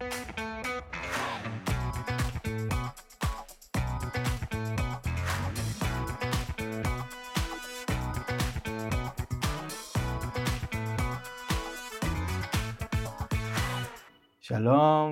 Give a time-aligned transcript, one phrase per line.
[0.00, 0.10] שלום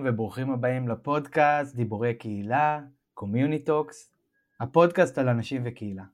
[0.05, 2.81] וברוכים הבאים לפודקאסט דיבורי קהילה,
[3.15, 4.13] CommuniTalks,
[4.61, 6.05] הפודקאסט על אנשים וקהילה.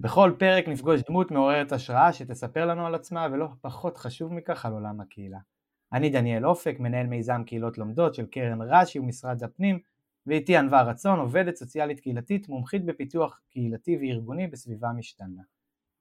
[0.00, 4.72] בכל פרק נפגוש דמות מעוררת השראה שתספר לנו על עצמה ולא פחות חשוב מכך על
[4.72, 5.51] עולם הקהילה.
[5.92, 9.78] אני דניאל אופק, מנהל מיזם קהילות לומדות של קרן רש"י ומשרד הפנים,
[10.26, 15.42] ואיתי ענווה רצון, עובדת סוציאלית קהילתית, מומחית בפיתוח קהילתי וארגוני בסביבה משתנה.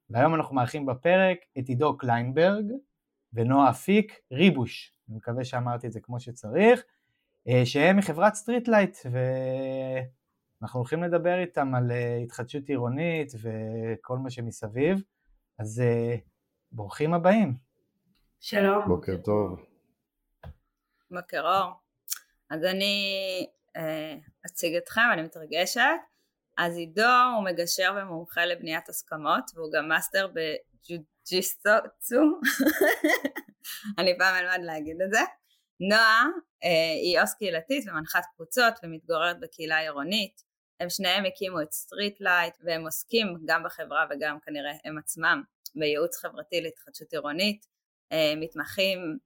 [0.09, 2.65] והיום אנחנו מארחים בפרק את עידו קליינברג
[3.33, 6.83] ונועה אפיק ריבוש, אני מקווה שאמרתי את זה כמו שצריך,
[7.47, 8.97] אה, שהם מחברת Street Light,
[10.61, 15.01] ואנחנו הולכים לדבר איתם על אה, התחדשות עירונית וכל מה שמסביב,
[15.59, 16.15] אז אה,
[16.71, 17.57] ברוכים הבאים.
[18.39, 18.87] שלום.
[18.87, 19.70] בוקר טוב.
[21.11, 21.71] בוקר אור.
[22.49, 23.05] אז אני
[23.77, 24.15] אה,
[24.45, 25.81] אציג אתכם, אני מתרגשת.
[26.57, 32.21] אז עידו הוא מגשר ומומחה לבניית הסכמות, והוא גם מאסטר בג'יסטוצו.
[33.99, 35.19] אני פעם אלמד להגיד את זה.
[35.79, 36.25] נועה
[36.63, 40.41] אה, היא עו"ס קהילתית ומנחת קבוצות ומתגוררת בקהילה עירונית.
[40.79, 45.43] הם שניהם הקימו את Street Light והם עוסקים גם בחברה וגם כנראה הם עצמם
[45.75, 47.65] בייעוץ חברתי להתחדשות עירונית.
[48.11, 49.17] אה, מתמחים,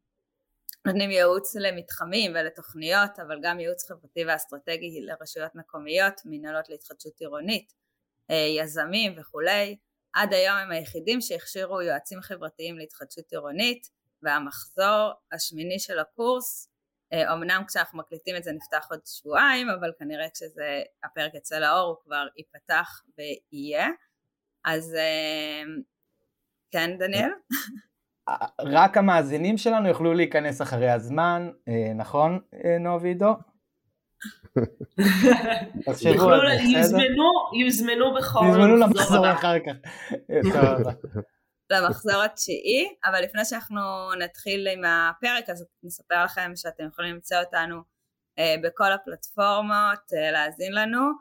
[0.86, 7.74] נותנים ייעוץ למתחמים ולתוכניות אבל גם ייעוץ חברתי ואסטרטגי לרשויות מקומיות, מנהלות להתחדשות עירונית,
[8.32, 9.78] אה, יזמים וכולי.
[10.14, 13.90] עד היום הם היחידים שהכשירו יועצים חברתיים להתחדשות עירונית
[14.22, 16.70] והמחזור השמיני של הקורס,
[17.14, 21.96] אה, כשאנחנו מקליטים את זה נפתח עוד שבועיים, אבל כנראה כשזה הפרק יצא לאור הוא
[22.04, 23.88] כבר ייפתח ויהיה.
[24.66, 25.64] אז אה,
[26.72, 27.30] כן דניאל?
[28.60, 32.40] רק המאזינים שלנו יוכלו להיכנס אחרי הזמן, אה, נכון
[32.80, 33.34] נועה ועידו?
[37.60, 38.40] יוזמנו בכל...
[38.46, 39.74] יוזמנו למחזור אחר כך.
[41.70, 43.82] למחזור התשיעי, אבל לפני שאנחנו
[44.20, 47.82] נתחיל עם הפרק אז נספר לכם שאתם יכולים למצוא אותנו
[48.40, 51.12] אה, בכל הפלטפורמות, אה, להאזין לנו.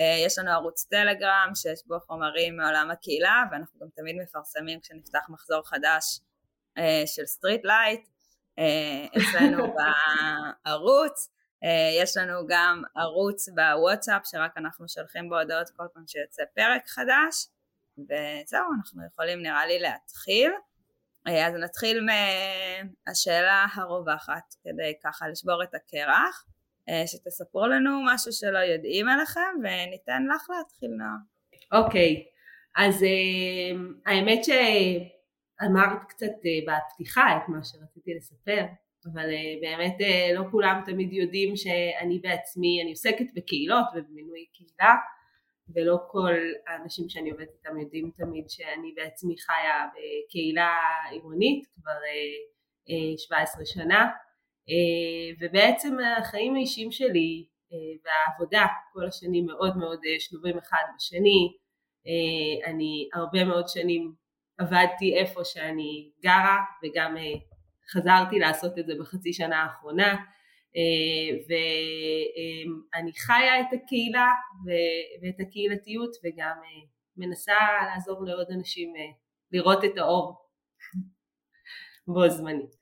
[0.00, 5.26] אה, יש לנו ערוץ טלגרם שיש בו חומרים מעולם הקהילה ואנחנו גם תמיד מפרסמים כשנפתח
[5.28, 6.20] מחזור חדש
[7.06, 8.08] של Street Light
[9.16, 9.64] אצלנו
[10.64, 11.30] בערוץ.
[12.02, 17.46] יש לנו גם ערוץ בוואטסאפ שרק אנחנו שולחים בו הודעות כל פעם שיוצא פרק חדש.
[17.98, 20.52] וזהו, אנחנו יכולים נראה לי להתחיל.
[21.28, 22.06] אה, אז נתחיל
[23.06, 26.44] מהשאלה הרווחת, כדי ככה לשבור את הקרח,
[26.88, 31.84] אה, שתספרו לנו משהו שלא יודעים עליכם, וניתן לך להתחיל נועה.
[31.84, 32.82] אוקיי, okay.
[32.82, 34.44] אז אה, האמת
[35.62, 36.32] שאמרת קצת
[36.66, 38.64] בפתיחה את מה שרציתי לספר,
[39.12, 39.28] אבל
[39.60, 39.96] באמת
[40.34, 44.94] לא כולם תמיד יודעים שאני בעצמי, אני עוסקת בקהילות ובמינוי קהילה,
[45.74, 46.34] ולא כל
[46.66, 50.76] האנשים שאני עובדת איתם יודעים תמיד שאני בעצמי חיה בקהילה
[51.10, 51.98] עירונית כבר
[53.16, 54.06] 17 אה, שנה
[54.68, 61.52] אה, ובעצם החיים האישיים שלי אה, והעבודה כל השנים מאוד מאוד שלובים אחד בשני
[62.66, 64.14] אני הרבה מאוד שנים
[64.60, 67.16] עבדתי איפה שאני גרה וגם
[67.92, 70.24] חזרתי לעשות את זה בחצי שנה האחרונה
[70.76, 74.28] אה, ואני חיה את הקהילה
[75.22, 77.54] ואת הקהילתיות וגם אה, מנסה
[77.86, 79.12] לעזור לעוד אנשים אה,
[79.52, 80.48] לראות את האור
[82.14, 82.80] בו זמנית.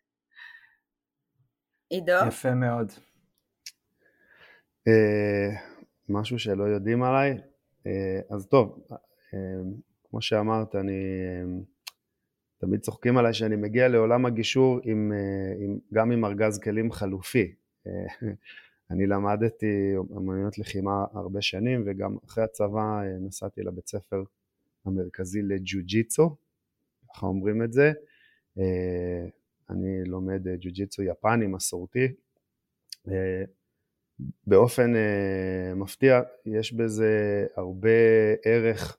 [1.91, 2.13] עידו?
[2.29, 2.93] יפה מאוד.
[6.09, 7.35] משהו שלא יודעים עליי,
[8.31, 8.87] אז טוב,
[10.11, 11.03] כמו שאמרת, אני
[12.59, 15.13] תמיד צוחקים עליי שאני מגיע לעולם הגישור עם,
[15.61, 17.55] עם, גם עם ארגז כלים חלופי.
[18.91, 24.23] אני למדתי אמנויות לחימה הרבה שנים וגם אחרי הצבא אה, נסעתי לבית ספר
[24.85, 26.37] המרכזי לג'ו-ג'יצו,
[27.15, 27.93] ככה אומרים את זה.
[28.59, 29.27] אה,
[29.71, 32.09] אני לומד אה, ג'ו-ג'יצו יפני מסורתי.
[34.47, 34.93] באופן
[35.77, 37.91] מפתיע יש בזה הרבה
[38.45, 38.98] ערך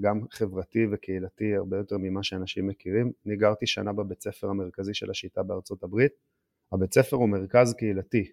[0.00, 3.12] גם חברתי וקהילתי הרבה יותר ממה שאנשים מכירים.
[3.26, 6.12] אני גרתי שנה בבית ספר המרכזי של השיטה בארצות הברית
[6.72, 8.32] הבית ספר הוא מרכז קהילתי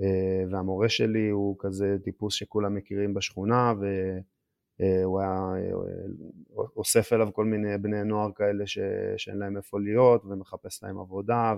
[0.00, 7.44] אה, והמורה שלי הוא כזה טיפוס שכולם מכירים בשכונה והוא היה אה, אוסף אליו כל
[7.44, 8.78] מיני בני נוער כאלה ש...
[9.16, 11.54] שאין להם איפה להיות ומחפש להם עבודה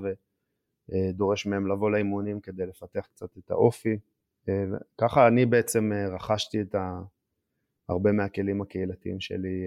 [0.89, 3.99] ודורש מהם לבוא לאימונים כדי לפתח קצת את האופי.
[4.49, 4.65] אה,
[4.99, 7.01] ככה אני בעצם רכשתי את ה...
[7.89, 9.65] הרבה מהכלים הקהילתיים שלי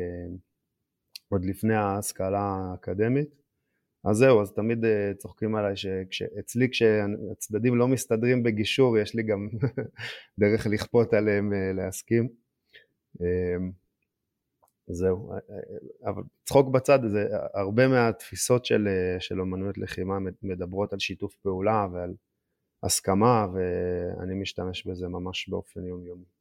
[1.30, 3.42] עוד לפני ההשכלה האקדמית.
[4.04, 4.86] אז זהו, אז תמיד
[5.18, 5.76] צוחקים עליי
[6.12, 9.50] שאצלי כשהצדדים לא מסתדרים בגישור, יש לי גם
[10.40, 12.30] דרך לכפות עליהם להסכים.
[14.88, 15.32] זהו,
[16.06, 18.88] אבל צחוק בצד, זה הרבה מהתפיסות של,
[19.20, 22.14] של אומנויות לחימה מדברות על שיתוף פעולה ועל
[22.84, 26.41] הסכמה, ואני משתמש בזה ממש באופן יומיומי.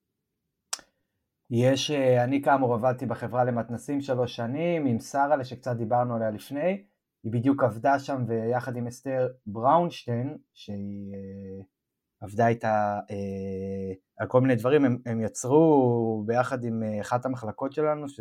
[1.50, 6.84] יש, אה, אני כאמור עבדתי בחברה למתנסים שלוש שנים עם שרה שקצת דיברנו עליה לפני,
[7.22, 11.62] היא בדיוק עבדה שם ויחד עם אסתר בראונשטיין שהיא אה,
[12.20, 18.08] עבדה איתה אה, על כל מיני דברים, הם, הם יצרו ביחד עם אחת המחלקות שלנו
[18.08, 18.20] ש,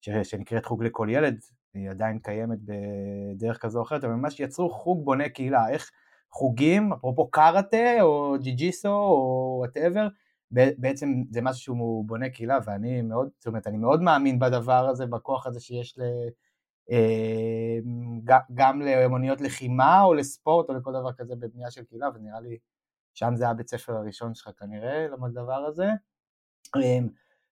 [0.00, 1.40] ש, שנקראת חוג לכל ילד,
[1.74, 5.90] היא עדיין קיימת בדרך כזו או אחרת, הם ממש יצרו חוג בונה קהילה, איך
[6.30, 10.08] חוגים, אפרופו קראטה או ג'יו-ג'יטסו או whatever,
[10.50, 15.06] בעצם זה משהו שהוא בונה קהילה ואני מאוד, זאת אומרת אני מאוד מאמין בדבר הזה,
[15.06, 16.02] בכוח הזה שיש ל...
[16.90, 17.78] אה,
[18.54, 22.58] גם לאומנויות לחימה או לספורט או לכל דבר כזה בבנייה של קהילה ונראה לי
[23.14, 25.88] שם זה הבית ספר הראשון שלך כנראה למד דבר הזה.
[26.76, 27.08] אמ,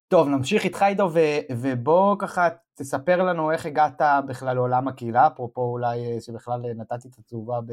[0.09, 1.11] טוב נמשיך איתך עידו
[1.57, 7.19] ובוא ככה תספר לנו איך הגעת בכלל לעולם הקהילה, אפרופו אולי אה, שבכלל נתתי את
[7.19, 7.73] התשובה ב...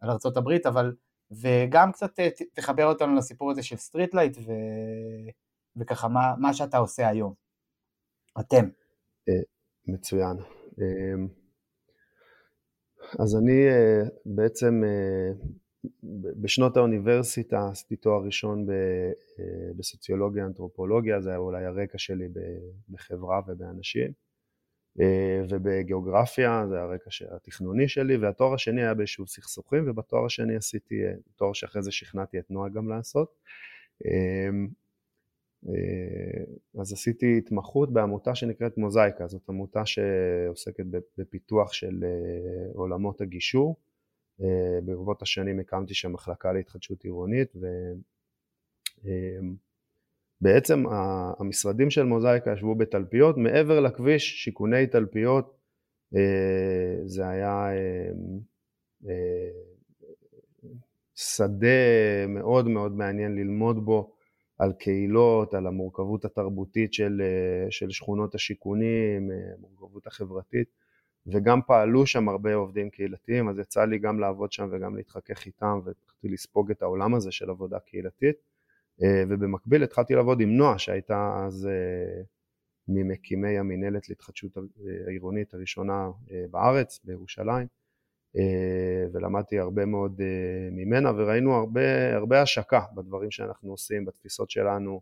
[0.00, 0.94] על ארה"ב אבל
[1.30, 4.52] וגם קצת אה, תחבר אותנו לסיפור הזה של Street Light ו...
[5.76, 7.34] וככה מה, מה שאתה עושה היום.
[8.40, 8.68] אתם.
[9.28, 9.42] אה,
[9.86, 10.36] מצוין.
[10.78, 11.28] אמ,
[13.18, 14.82] אז אני אה, בעצם
[16.42, 18.66] בשנות האוניברסיטה עשיתי תואר ראשון
[19.76, 22.28] בסוציולוגיה אנתרופולוגיה, זה היה אולי הרקע שלי
[22.88, 24.25] בחברה ובאנשים.
[25.00, 31.12] אה, ובגיאוגרפיה זה הרקע התכנוני שלי, והתואר השני היה ביישוב סכסוכים, ובתואר השני עשיתי אה,
[31.36, 33.34] תואר שאחרי זה שכנעתי את נועה גם לעשות.
[34.04, 34.68] אמ,
[35.68, 36.44] אה,
[36.80, 40.84] אז עשיתי התמחות בעמותה שנקראת מוזאיקה, זאת עמותה שעוסקת
[41.18, 42.04] בפיתוח של
[42.74, 43.76] עולמות הגישור.
[44.84, 47.66] ברבות השנים הקמתי שם מחלקה להתחדשות עירונית, ו...
[50.40, 50.84] בעצם
[51.38, 55.56] המשרדים של מוזאיקה ישבו בתלפיות, מעבר לכביש, שיכוני תלפיות,
[56.16, 58.10] אה, זה היה אה,
[59.08, 59.50] אה,
[61.14, 64.12] שדה מאוד מאוד מעניין ללמוד בו
[64.58, 67.22] על קהילות, על המורכבות התרבותית של,
[67.70, 70.68] של שכונות השיכונים, המורכבות החברתית,
[71.26, 75.80] וגם פעלו שם הרבה עובדים קהילתיים, אז יצא לי גם לעבוד שם וגם להתחכך איתם,
[75.84, 78.36] והתחלתי לספוג את העולם הזה של עבודה קהילתית.
[79.02, 82.22] אה, ובמקביל התחלתי לעבוד עם נועה שהייתה אז אה,
[82.88, 84.56] ממקימי המינהלת להתחדשות
[85.06, 87.66] העירונית הראשונה אה, בארץ, בירושלים,
[89.12, 90.20] ולמדתי הרבה מאוד
[90.72, 95.00] ממנה וראינו הרבה, הרבה השקה בדברים שאנחנו עושים, בתפיסות שלנו.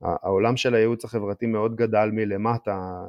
[0.00, 3.04] העולם של הייעוץ החברתי מאוד גדל מלמטה,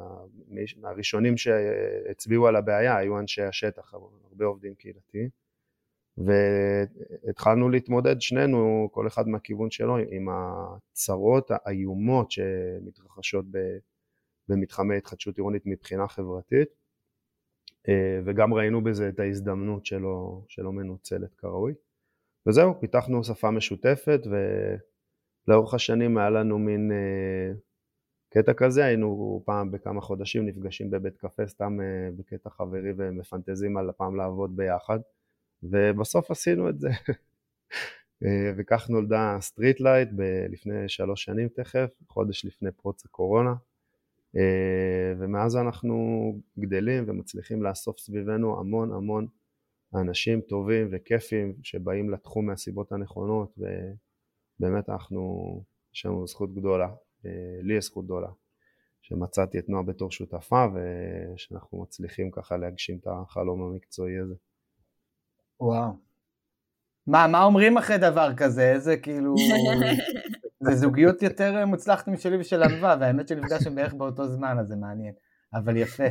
[0.82, 3.94] הראשונים שהצביעו על הבעיה היו אנשי השטח,
[4.30, 5.41] הרבה עובדים קהילתיים.
[6.18, 13.44] והתחלנו להתמודד שנינו, כל אחד מהכיוון שלו, עם הצרות האיומות שמתרחשות
[14.48, 16.68] במתחמי התחדשות עירונית מבחינה חברתית,
[17.88, 21.74] אה, וגם ראינו בזה את ההזדמנות שלא, שלא מנוצלת כראוי.
[22.46, 24.20] וזהו, פיתחנו שפה משותפת,
[25.46, 27.52] ולאורך השנים היה לנו מין אה,
[28.30, 33.90] קטע כזה, היינו פעם בכמה חודשים נפגשים בבית קפה סתם אה, בקטע חברי ומפנטזים על
[33.90, 34.98] הפעם לעבוד ביחד.
[35.62, 36.90] ובסוף עשינו את זה.
[38.24, 40.08] אה, וכך נולדה Street Light
[40.48, 43.54] לפני שלוש שנים תכף, חודש לפני פרוץ הקורונה,
[44.36, 45.96] אה, ומאז אנחנו
[46.58, 49.26] גדלים ומצליחים לאסוף סביבנו המון המון
[49.94, 55.62] אנשים טובים וכיפים שבאים לתחום מהסיבות הנכונות, ובאמת אנחנו,
[55.94, 56.88] יש לנו זכות גדולה,
[57.26, 57.30] אה,
[57.62, 58.28] לי יש זכות גדולה,
[59.02, 64.34] שמצאתי את נועה בתור שותפה ושאנחנו מצליחים ככה להגשים את החלום המקצועי הזה.
[65.60, 65.92] וואו.
[67.06, 68.72] מה, מה אומרים אחרי דבר כזה?
[68.72, 69.34] איזה כאילו...
[70.64, 75.12] זה זוגיות יותר מוצלחת משלי ושל ענווה, והאמת שנפגשנו בערך באותו זמן, אז זה מעניין.
[75.54, 76.04] אבל יפה.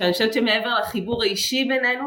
[0.00, 2.04] אני חושבת שמעבר לחיבור האישי בינינו,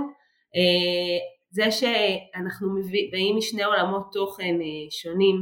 [0.56, 1.18] אה,
[1.50, 2.68] זה שאנחנו
[3.12, 5.36] באים משני עולמות תוכן אה, שונים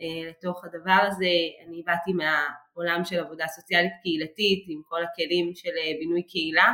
[0.00, 1.32] אה, לתוך הדבר הזה,
[1.66, 5.70] אני באתי מהעולם של עבודה סוציאלית קהילתית עם כל הכלים של
[6.00, 6.72] בינוי קהילה,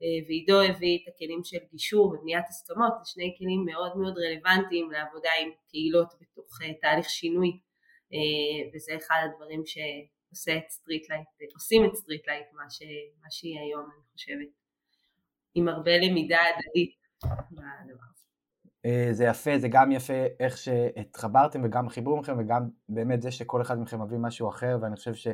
[0.00, 5.30] ועידו הביא את הכלים של גישור ובניית הסכמות, זה שני כלים מאוד מאוד רלוונטיים לעבודה
[5.42, 7.60] עם קהילות בתוך אה, תהליך שינוי
[8.12, 8.18] אה,
[8.74, 12.82] וזה אחד הדברים שעושה את Streetlight, עושים את Streetlight מה, ש,
[13.22, 14.48] מה שהיא היום אני חושבת,
[15.54, 16.94] עם הרבה למידה הדדית
[17.52, 18.24] בדבר הזה.
[19.12, 23.78] זה יפה, זה גם יפה איך שהתחברתם וגם החיבור מכם וגם באמת זה שכל אחד
[23.80, 25.28] מכם מביא משהו אחר ואני חושב ש...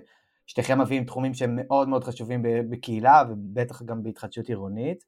[0.47, 5.05] ששתיכם מביאים תחומים שהם מאוד מאוד חשובים בקהילה ובטח גם בהתחדשות עירונית.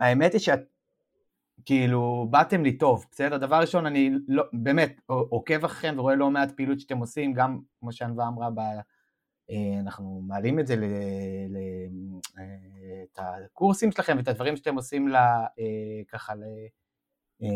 [0.00, 0.60] האמת היא שאת
[1.64, 3.36] כאילו באתם לי טוב, בסדר?
[3.36, 7.92] דבר ראשון אני לא, באמת עוקב אחריכם ורואה לא מעט פעילות שאתם עושים, גם כמו
[7.92, 8.60] שנועה אמרה, ב,
[9.80, 10.84] אנחנו מעלים את זה, ל,
[11.48, 11.58] ל,
[13.02, 15.46] את הקורסים שלכם ואת הדברים שאתם עושים לה,
[16.08, 16.32] ככה
[17.42, 17.48] אה,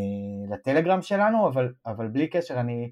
[0.55, 2.91] לטלגרם שלנו, אבל, אבל בלי קשר, אני,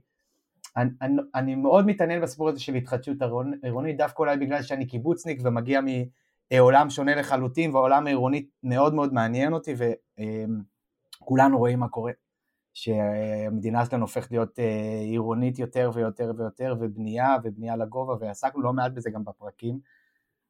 [0.78, 3.18] אני, אני, מאוד מתעניין בסיפור הזה של התחדשות
[3.64, 5.82] עירונית, דווקא אולי בגלל שאני קיבוצניק ומגיע
[6.52, 9.76] מעולם שונה לחלוטין, והעולם העירוני מאוד מאוד מעניין אותי,
[11.22, 12.12] וכולנו רואים מה קורה,
[12.74, 18.92] שהמדינה שלנו הופכת להיות אה, עירונית יותר ויותר ויותר, ובנייה ובנייה לגובה, ועסקנו לא מעט
[18.92, 19.80] בזה גם בפרקים.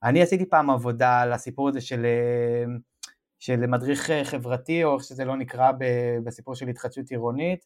[0.03, 2.65] אני עשיתי פעם עבודה על הסיפור הזה של אה,
[3.39, 5.72] של מדריך אה, חברתי, או איך שזה לא נקרא
[6.24, 7.65] בסיפור של התחדשות עירונית,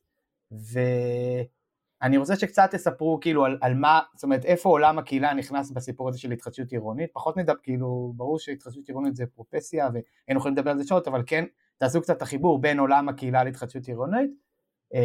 [2.02, 6.10] ואני רוצה שקצת תספרו כאילו על, על מה, זאת אומרת איפה עולם הקהילה נכנס בסיפור
[6.10, 10.72] הזה של התחדשות עירונית, פחות נדבר, כאילו ברור שהתחדשות עירונית זה פרופסיה והיינו יכולים לדבר
[10.72, 11.46] על זה שעות, אבל כן
[11.78, 14.32] תעשו קצת את החיבור בין עולם הקהילה להתחדשות עירונית,
[14.94, 15.00] אמ,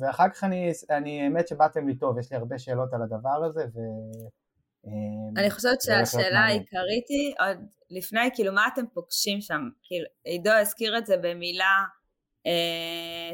[0.00, 3.64] ואחר כך אני, אני האמת שבאתם לי טוב, יש לי הרבה שאלות על הדבר הזה,
[3.74, 3.78] ו...
[4.86, 9.60] אמ, אני חושבת שהשאלה העיקרית היא עוד לפני, כאילו מה אתם פוגשים שם?
[9.82, 11.84] כאילו, עידו הזכיר את זה במילה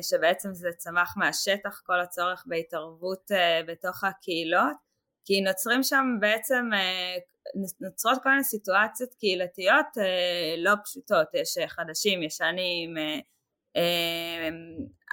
[0.02, 4.76] שבעצם זה צמח מהשטח, כל הצורך בהתערבות אה, בתוך הקהילות,
[5.26, 7.16] כי נוצרים שם בעצם, אה,
[7.80, 12.98] נוצרות כל מיני סיטואציות קהילתיות אה, לא פשוטות, יש חדשים, ישנים,
[13.76, 14.48] אה,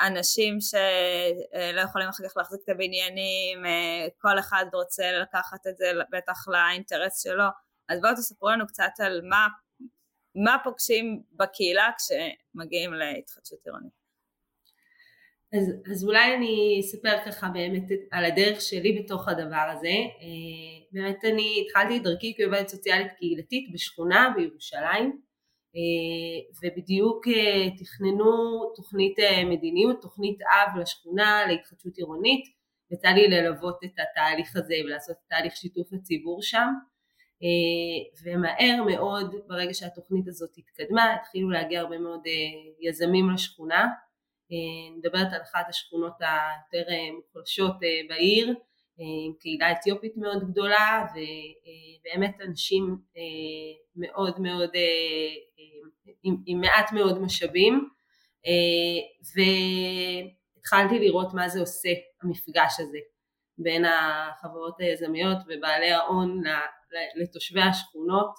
[0.08, 3.64] אנשים שלא יכולים אחר כך להחזיק את הבניינים,
[4.22, 7.46] כל אחד רוצה לקחת את זה בטח לאינטרס שלו,
[7.90, 9.48] אז בואו תספרו לנו קצת על מה,
[10.36, 14.04] מה פוגשים בקהילה כשמגיעים להתחדשות עירונית.
[15.54, 19.96] אז, אז אולי אני אספר ככה באמת על הדרך שלי בתוך הדבר הזה.
[20.92, 25.22] באמת אני התחלתי את דרכי כעובדת סוציאלית קהילתית בשכונה בירושלים.
[25.76, 28.32] אה, ובדיוק אה, תכננו
[28.76, 32.46] תוכנית אה, מדיניות, תוכנית אב לשכונה להתחדשות עירונית,
[32.92, 36.68] יצא לי ללוות את התהליך הזה ולעשות תהליך שיתוף הציבור שם
[38.24, 42.22] ומהר מאוד ברגע שהתוכנית הזאת התקדמה התחילו להגיע הרבה מאוד
[42.82, 43.88] יזמים לשכונה.
[44.52, 47.76] אני מדברת על אחת השכונות היותר מוחלשות
[48.10, 48.56] בעיר
[48.98, 52.98] עם קהילה אתיופית מאוד גדולה ובאמת אנשים
[53.96, 54.70] מאוד מאוד
[56.24, 57.90] עם, עם מעט מאוד משאבים.
[60.56, 61.90] והתחלתי לראות מה זה עושה
[62.22, 62.98] המפגש הזה
[63.58, 66.44] בין החברות היזמיות ובעלי ההון
[67.16, 68.36] לתושבי השכונות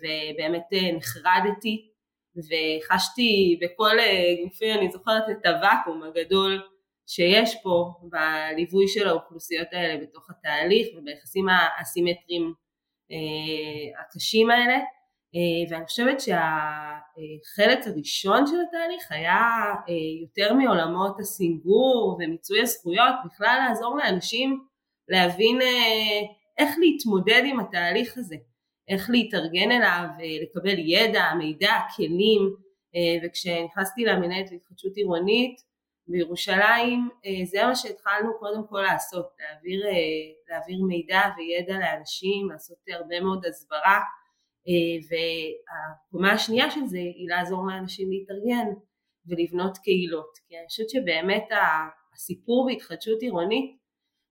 [0.00, 1.90] ובאמת נחרדתי
[2.36, 3.96] וחשתי בכל
[4.44, 6.62] גופי אני זוכרת את הוואקום הגדול
[7.06, 12.54] שיש פה בליווי של האוכלוסיות האלה בתוך התהליך וביחסים האסימטריים
[13.12, 14.74] אה, הקשים האלה.
[14.74, 14.99] אה,
[15.70, 19.38] ואני חושבת שהחלק הראשון של התהליך היה
[19.88, 24.64] אה, יותר מעולמות הסינגור ומיצוי הזכויות בכלל לעזור לאנשים
[25.08, 25.58] להבין
[26.58, 28.36] איך להתמודד עם התהליך הזה
[28.88, 30.04] איך להתארגן אליו,
[30.42, 32.54] לקבל ידע, מידע, כלים
[33.24, 35.60] וכשנכנסתי למנהלת להתחדשות עירונית
[36.10, 39.92] בירושלים אה, זה מה שהתחלנו קודם כל לעשות, להעביר, אה,
[40.48, 43.96] להעביר מידע וידע לאנשים, לעשות הרבה מאוד הסברה.
[43.96, 44.19] אה,
[45.10, 48.66] והקומה השנייה של זה היא לעזור לאנשים להתארגן
[49.26, 51.48] ולבנות קהילות כי אני חושבת שבאמת
[52.14, 53.76] הסיפור בהתחדשות עירונית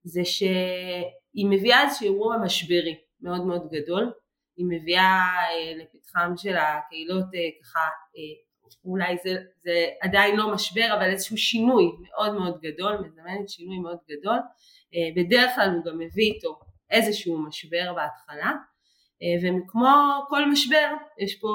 [0.04, 4.14] זה שהיא מביאה איזשהו אירוע משברי מאוד מאוד גדול
[4.58, 5.32] היא מביאה
[5.78, 7.26] לפתחם של הקהילות
[7.62, 7.80] ככה
[8.86, 13.98] אולי זה, זה עדיין לא משבר אבל איזשהו שינוי מאוד מאוד גדול, מזמנת שינוי מאוד
[14.10, 14.40] גדול,
[14.94, 16.60] אה, בדרך כלל הוא גם מביא איתו
[16.92, 18.46] איזשהו משבר בהתחלה.
[18.46, 18.54] אה,
[19.42, 20.88] וכמו כל משבר
[21.20, 21.48] יש פה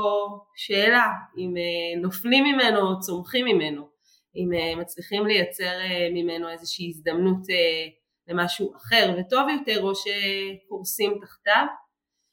[0.56, 1.06] שאלה
[1.38, 3.88] אם אה, נופלים ממנו או צומחים ממנו,
[4.36, 5.78] אם מצליחים לייצר
[6.12, 7.42] ממנו איזושהי הזדמנות
[8.28, 11.66] למשהו אחר וטוב יותר או שקורסים תחתיו.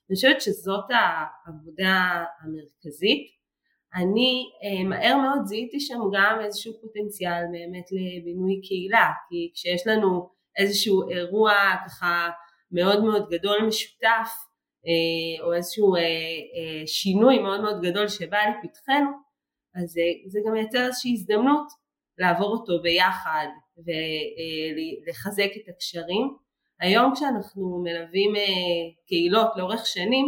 [0.09, 3.41] אני חושבת שזאת העבודה המרכזית
[3.95, 10.29] אני אה, מהר מאוד זיהיתי שם גם איזשהו פוטנציאל באמת לבינוי קהילה כי כשיש לנו
[10.57, 11.53] איזשהו אירוע
[11.85, 12.29] ככה
[12.71, 14.50] מאוד מאוד גדול משותף אה,
[15.43, 16.01] או איזשהו אה,
[16.85, 19.11] שינוי מאוד מאוד גדול שבא לפתחנו
[19.75, 19.95] אז
[20.27, 21.67] זה גם מייצר איזושהי הזדמנות
[22.17, 23.47] לעבור אותו ביחד
[23.77, 26.38] ולחזק את הקשרים.
[26.79, 28.33] היום כשאנחנו מלווים
[29.07, 30.25] קהילות לאורך שנים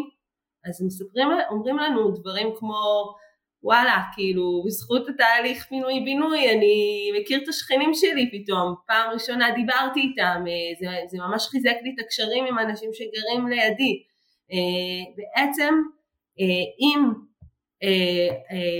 [0.65, 3.13] אז מספרים, אומרים לנו דברים כמו
[3.63, 10.43] וואלה, כאילו, בזכות התהליך פינוי-בינוי, אני מכיר את השכנים שלי פתאום, פעם ראשונה דיברתי איתם,
[10.47, 14.03] אה, זה, זה ממש חיזק לי את הקשרים עם אנשים שגרים לידי.
[14.51, 15.73] אה, בעצם,
[16.39, 17.13] אה, אם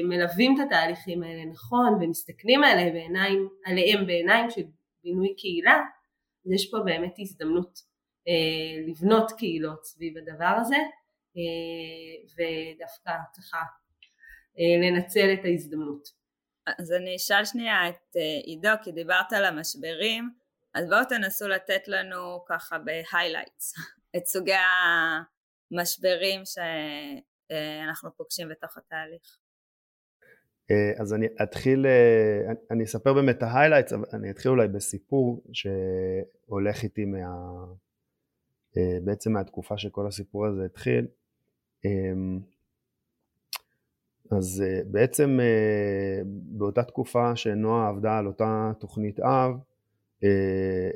[0.10, 4.62] מלווים את התהליכים האלה נכון ומסתכלים עליהם בעיניים, עליהם בעיניים של
[5.04, 5.82] בינוי קהילה,
[6.46, 7.80] אז יש פה באמת הזדמנות
[8.88, 10.78] לבנות קהילות סביב הדבר הזה,
[12.38, 13.58] ודווקא ככה
[14.60, 16.08] אה, לנצל את ההזדמנות.
[16.80, 20.30] אז אני אשאל שנייה את אה, עידו, כי דיברת על המשברים,
[20.74, 23.74] אז בואו תנסו לתת לנו ככה ב highlights
[24.18, 24.54] את סוגי
[25.74, 29.38] המשברים שאנחנו פוגשים בתוך התהליך.
[30.72, 31.86] אה, אז אני אתחיל,
[32.72, 37.66] אני אספר באמת את ה highlights, אני אתחיל אולי בסיפור שהולך איתי מה...
[39.04, 41.08] בעצם מהתקופה שכל הסיפור הזה התחיל.
[44.32, 49.73] אז אה, בעצם אה, באותה תקופה שנועה עבדה על אותה תוכנית אב, אה,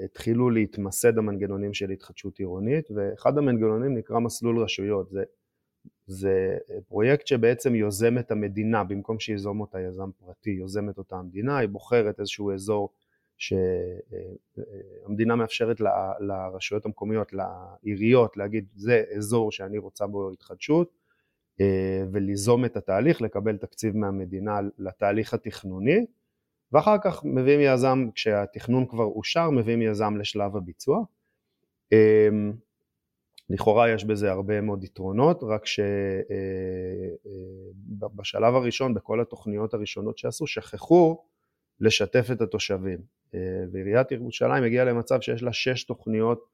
[0.03, 5.09] התחילו להתמסד המנגנונים של התחדשות עירונית, ואחד המנגנונים נקרא מסלול רשויות.
[5.09, 5.23] זה,
[6.05, 6.57] זה
[6.87, 12.19] פרויקט שבעצם יוזם את המדינה, במקום שיזום אותה יזם פרטי, יוזמת אותה המדינה, היא בוחרת
[12.19, 12.89] איזשהו אזור
[13.37, 15.81] שהמדינה מאפשרת
[16.19, 20.97] לרשויות המקומיות, לעיריות, להגיד זה אזור שאני רוצה בו התחדשות,
[21.61, 26.05] אה, וליזום את התהליך, לקבל תקציב מהמדינה לתהליך התכנוני,
[26.71, 31.03] ואחר כך מביאים יזם, כשהתכנון כבר אושר, מביאים יזם לשלב הביצוע.
[31.93, 32.29] אה,
[33.49, 35.65] לכאורה יש בזה הרבה מאוד יתרונות, רק
[38.15, 41.23] שבשלב אה, הראשון, בכל התוכניות הראשונות שעשו, שכחו
[41.79, 43.17] לשתף את התושבים.
[43.71, 46.49] ועיריית ירושלים הגיעה למצב שיש לה שש תוכניות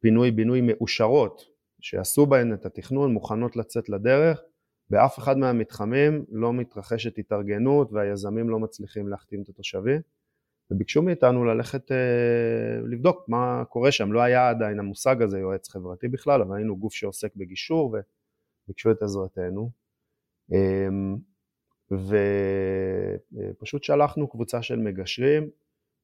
[0.00, 1.42] פינוי-בינוי מאושרות
[1.80, 4.42] שעשו בהן את התכנון מוכנות לצאת לדרך,
[4.90, 10.00] באף אחד מהמתחמים לא מתרחשת התארגנות והיזמים לא מצליחים להחתים את התושבים
[10.70, 16.08] וביקשו מאיתנו ללכת אה, לבדוק מה קורה שם, לא היה עדיין המושג הזה יועץ חברתי
[16.08, 17.96] בכלל, אבל היינו גוף שעוסק בגישור
[18.66, 19.70] וביקשו את עזרתנו
[20.52, 20.88] אה,
[23.32, 25.50] ופשוט שלחנו קבוצה של מגשרים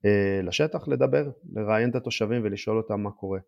[0.04, 3.40] אה, לשטח לדבר, לראיין את התושבים ולשאול אותם מה קורה.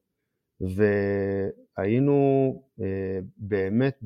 [0.61, 3.99] והיינו אה, באמת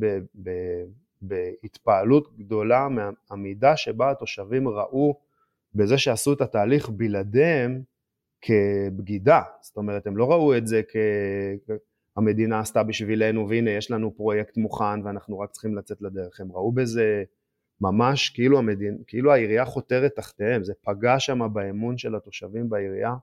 [1.23, 5.21] בהתפעלות גדולה מהמידה שבה התושבים ראו
[5.75, 7.83] בזה שעשו את התהליך בלעדיהם
[8.41, 9.43] כבגידה.
[9.61, 10.81] זאת אומרת, הם לא ראו את זה
[12.17, 16.41] כהמדינה עשתה בשבילנו והנה יש לנו פרויקט מוכן ואנחנו רק צריכים לצאת לדרך.
[16.41, 17.25] הם ראו בזה
[17.81, 23.15] ממש כאילו, המדין, כאילו העירייה חותרת תחתיהם, זה פגע שם באמון של התושבים בעירייה.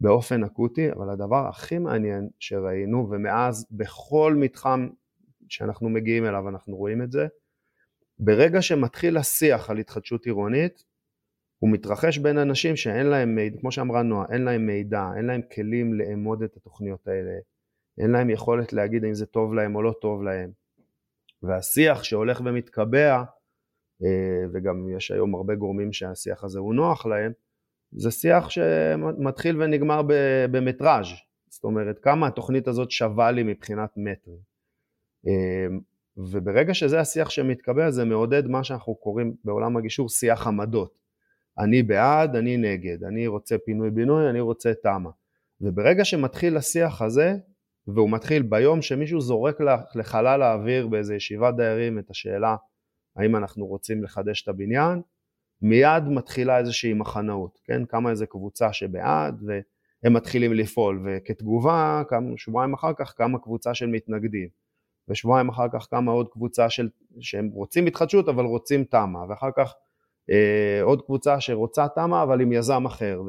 [0.00, 4.88] באופן אקוטי, אבל הדבר הכי מעניין שראינו, ומאז בכל מתחם
[5.48, 7.26] שאנחנו מגיעים אליו אנחנו רואים את זה,
[8.18, 10.84] ברגע שמתחיל השיח על התחדשות עירונית,
[11.58, 15.40] הוא מתרחש בין אנשים שאין להם מידע, כמו שאמרה נועה, אין להם מידע, אין להם
[15.54, 17.38] כלים לאמוד את התוכניות האלה,
[17.98, 20.50] אין להם יכולת להגיד אם זה טוב להם או לא טוב להם.
[21.42, 23.22] והשיח שהולך ומתקבע,
[24.02, 27.32] אה, וגם יש היום הרבה גורמים שהשיח הזה הוא נוח להם,
[27.92, 30.02] זה שיח שמתחיל ונגמר
[30.50, 31.06] במטראז',
[31.48, 34.47] זאת אומרת כמה התוכנית הזאת שווה לי מבחינת מטרים.
[35.26, 35.80] אמ,
[36.16, 40.98] וברגע שזה השיח שמתקבל זה מעודד מה שאנחנו קוראים בעולם הגישור שיח עמדות.
[41.58, 45.10] אני בעד, אני נגד, אני רוצה פינוי בינוי, אני רוצה תמ"א.
[45.60, 47.34] וברגע שמתחיל השיח הזה,
[47.86, 49.58] והוא מתחיל ביום שמישהו זורק
[49.94, 52.56] לחלל האוויר באיזה ישיבת דיירים את השאלה
[53.16, 55.02] האם אנחנו רוצים לחדש את הבניין,
[55.62, 57.84] מיד מתחילה איזושהי מחנאות, כן?
[57.84, 63.86] קמה איזו קבוצה שבעד והם מתחילים לפעול וכתגובה, כמה, שבועיים אחר כך קמה קבוצה של
[63.86, 64.48] מתנגדים
[65.08, 66.88] ושבועיים אחר כך קמה עוד קבוצה של,
[67.20, 69.74] שהם רוצים התחדשות אבל רוצים תמ"א ואחר כך
[70.30, 73.22] אה, עוד קבוצה שרוצה תמ"א אבל עם יזם אחר.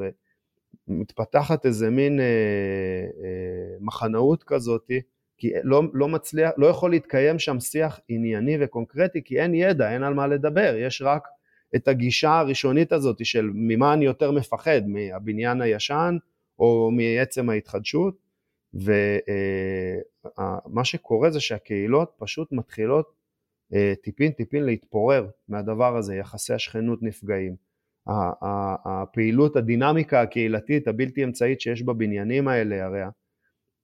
[0.88, 5.00] ומתפתחת איזה מין אה, אה, מחנאות כזאתי
[5.38, 10.02] כי לא, לא מצליח, לא יכול להתקיים שם שיח ענייני וקונקרטי כי אין ידע, אין
[10.02, 11.28] על מה לדבר, יש רק
[11.76, 16.16] את הגישה הראשונית הזאת של ממה אני יותר מפחד, מהבניין הישן
[16.58, 18.14] או מעצם ההתחדשות,
[18.74, 20.04] ומה
[20.84, 23.12] שקורה זה שהקהילות פשוט מתחילות
[23.74, 27.56] אה, טיפין טיפין להתפורר מהדבר הזה, יחסי השכנות נפגעים.
[28.84, 33.00] הפעילות, הדינמיקה הקהילתית הבלתי אמצעית שיש בבניינים האלה, הרי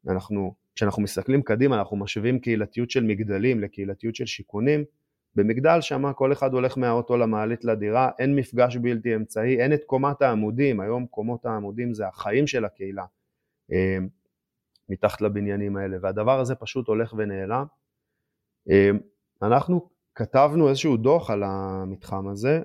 [0.09, 4.85] אנחנו, כשאנחנו מסתכלים קדימה אנחנו משווים קהילתיות של מגדלים לקהילתיות של שיכונים,
[5.35, 10.23] במגדל שם כל אחד הולך מהאוטו למעלית לדירה, אין מפגש בלתי אמצעי, אין את קומת
[10.23, 13.05] העמודים, היום קומות העמודים זה החיים של הקהילה
[13.73, 13.99] אה,
[14.89, 17.67] מתחת לבניינים האלה, והדבר הזה פשוט הולך ונעלם.
[18.71, 18.91] אה,
[19.43, 22.61] אנחנו כתבנו איזשהו דוח על המתחם הזה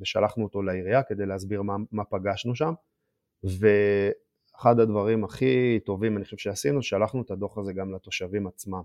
[0.00, 2.72] ושלחנו אותו לעירייה כדי להסביר מה, מה פגשנו שם
[3.44, 8.82] ואחד הדברים הכי טובים אני חושב שעשינו, שלחנו את הדוח הזה גם לתושבים עצמם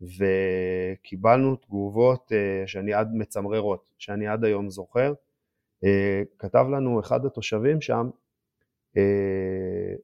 [0.00, 2.32] וקיבלנו תגובות
[2.66, 5.12] שאני עד מצמררות, שאני עד היום זוכר.
[6.38, 8.10] כתב לנו אחד התושבים שם אה,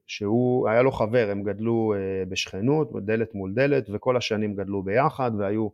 [0.07, 5.31] שהוא, היה לו חבר, הם גדלו אה, בשכנות, דלת מול דלת, וכל השנים גדלו ביחד,
[5.39, 5.69] והיו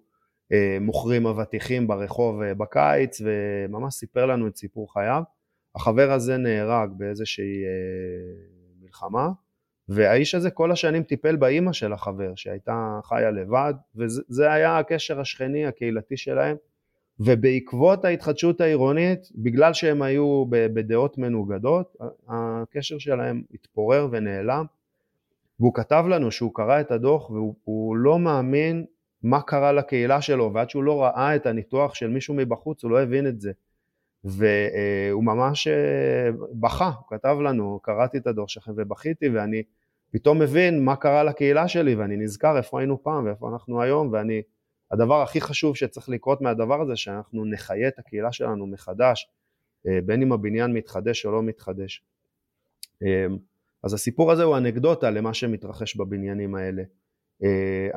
[0.53, 5.23] אה, מוכרים אבטיחים ברחוב בקיץ, וממש סיפר לנו את סיפור חייו.
[5.75, 7.65] החבר הזה נהרג באיזושהי
[8.83, 9.29] מלחמה,
[9.89, 15.67] והאיש הזה כל השנים טיפל באימא של החבר, שהייתה חיה לבד, וזה היה הקשר השכני
[15.67, 16.57] הקהילתי שלהם.
[17.21, 21.97] ובעקבות ההתחדשות העירונית, בגלל שהם היו בדעות מנוגדות,
[22.29, 24.65] הקשר שלהם התפורר ונעלם.
[25.61, 28.85] והוא כתב לנו שהוא קרא את הדוח והוא לא מאמין
[29.23, 33.03] מה קרה לקהילה שלו, ועד שהוא לא ראה את הניתוח של מישהו מבחוץ הוא לא
[33.03, 33.53] הבין את זה.
[34.25, 39.63] והוא ממש אה, בכה, הוא כתב לנו, קראתי את הדוח שלכם ובכיתי ואני
[40.11, 44.43] פתאום מבין מה קרה לקהילה שלי ואני נזכר איפה היינו פעם ואיפה אנחנו היום ואני
[44.93, 49.31] הדבר הכי חשוב שצריך לקרות מהדבר הזה, שאנחנו נחיה את הקהילה שלנו מחדש,
[49.87, 52.05] אה, בין אם הבניין מתחדש או לא מתחדש.
[53.03, 53.27] אה,
[53.83, 56.83] אז הסיפור הזה הוא אנקדוטה למה שמתרחש בבניינים האלה.
[57.45, 57.89] אה,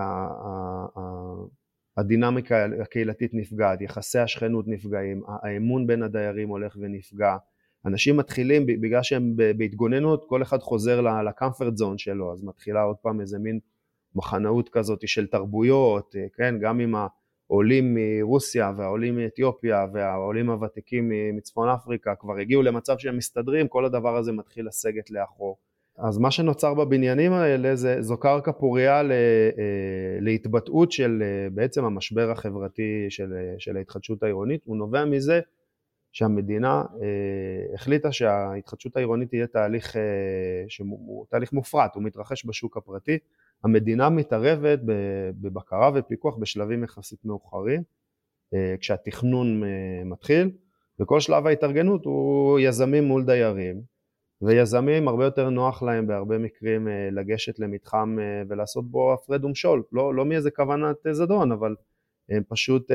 [1.97, 7.37] הדינמיקה הקהילתית נפגעת, יחסי השכנות נפגעים, האמון בין הדיירים הולך ונפגע.
[7.85, 13.21] אנשים מתחילים, בגלל שהם בהתגוננות, כל אחד חוזר לקמפרט זון שלו, אז מתחילה עוד פעם
[13.21, 13.59] איזה מין
[14.15, 16.95] מחנאות כזאת של תרבויות, אה, כן, גם עם
[17.47, 24.17] העולים מרוסיה והעולים מאתיופיה והעולים הוותיקים מצפון אפריקה כבר הגיעו למצב שהם מסתדרים, כל הדבר
[24.17, 25.57] הזה מתחיל לסגת לאחור.
[25.97, 29.49] אז מה שנוצר בבניינים האלה זה, זו קרקע פוריה אה,
[30.21, 35.39] להתבטאות של אה, בעצם המשבר החברתי של, של ההתחדשות העירונית, הוא נובע מזה
[36.11, 36.83] שהמדינה
[37.73, 39.95] החליטה שההתחדשות העירונית תהיה תהליך,
[40.67, 43.17] שהוא תהליך מופרט, הוא מתרחש בשוק הפרטי,
[43.65, 44.79] המדינה מתערבת
[45.41, 47.83] בבקרה ופיקוח בשלבים יחסית מאוחרים,
[48.53, 50.51] אה, כשהתכנון אה, מתחיל,
[50.99, 53.81] וכל שלב ההתארגנות הוא יזמים מול דיירים,
[54.41, 58.17] ויזמים הרבה יותר נוח להם בהרבה מקרים אה, לגשת למתחם
[58.49, 61.75] ולעשות בו הפרד ומשול, לא, לא מאיזה כוונת זדון, אבל
[62.29, 62.91] הם פשוט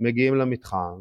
[0.00, 1.00] מגיעים למתחם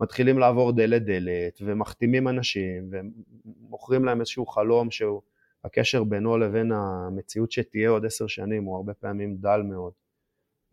[0.00, 5.22] ומתחילים לעבור דלת דלת ומחתימים אנשים ומוכרים להם איזשהו חלום שהוא
[5.64, 9.92] הקשר בינו לבין המציאות שתהיה עוד עשר שנים הוא הרבה פעמים דל מאוד.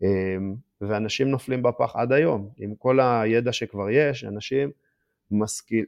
[0.02, 4.70] אמ, ואנשים נופלים בפח עד היום, עם כל הידע שכבר יש, אנשים
[5.30, 5.84] משכיל,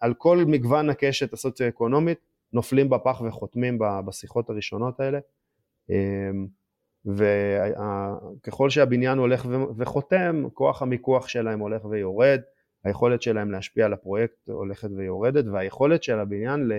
[0.00, 2.18] על כל מגוון הקשת הסוציו-אקונומית
[2.52, 5.18] נופלים בפח וחותמים בשיחות הראשונות האלה.
[5.90, 6.46] אמ,
[7.06, 12.40] וככל שהבניין הולך וחותם, כוח המיקוח שלהם הולך ויורד,
[12.84, 16.70] היכולת שלהם להשפיע על הפרויקט הולכת ויורדת, והיכולת של הבניין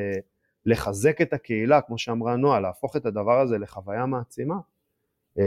[0.68, 4.56] לחזק את הקהילה, כמו שאמרה נועה, להפוך את הדבר הזה לחוויה מעצימה,
[5.40, 5.44] אה,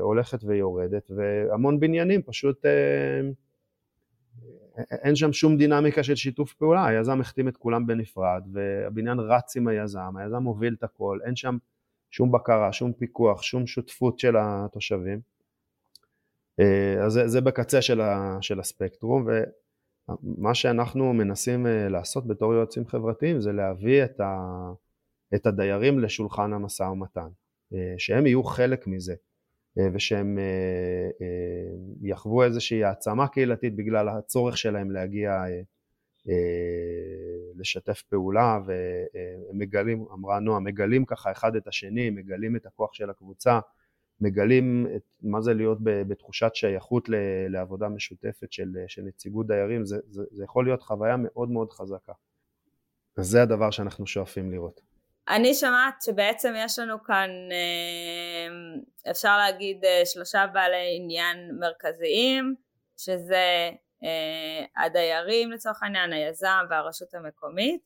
[0.00, 3.20] הולכת ויורדת, והמון בניינים פשוט, אה,
[4.90, 9.68] אין שם שום דינמיקה של שיתוף פעולה, היזם החתים את כולם בנפרד, והבניין רץ עם
[9.68, 11.56] היזם, היזם מוביל את הכל, אין שם
[12.10, 15.20] שום בקרה, שום פיקוח, שום שותפות של התושבים.
[16.60, 19.28] אה, אז זה, זה בקצה של, ה, של הספקטרום,
[20.22, 24.36] מה שאנחנו מנסים אה, לעשות בתור יועצים חברתיים זה להביא את, ה,
[25.34, 27.28] את הדיירים לשולחן המשא ומתן,
[27.74, 29.14] אה, שהם יהיו חלק מזה
[29.78, 30.38] אה, ושהם
[32.02, 35.44] יחוו איזושהי העצמה קהילתית בגלל הצורך שלהם להגיע
[37.56, 38.58] לשתף פעולה
[39.52, 43.60] ומגלים, אמרה נועה, מגלים ככה אחד את השני, מגלים את הכוח של הקבוצה
[44.20, 47.08] מגלים את מה זה להיות בתחושת שייכות
[47.48, 52.12] לעבודה משותפת של, של נציגות דיירים, זה, זה, זה יכול להיות חוויה מאוד מאוד חזקה.
[53.16, 54.80] אז זה הדבר שאנחנו שואפים לראות.
[55.28, 62.54] אני שמעת שבעצם יש לנו כאן, אה, אפשר להגיד, אה, שלושה בעלי עניין מרכזיים,
[62.96, 63.70] שזה
[64.04, 67.80] אה, הדיירים לצורך העניין, היזם והרשות המקומית,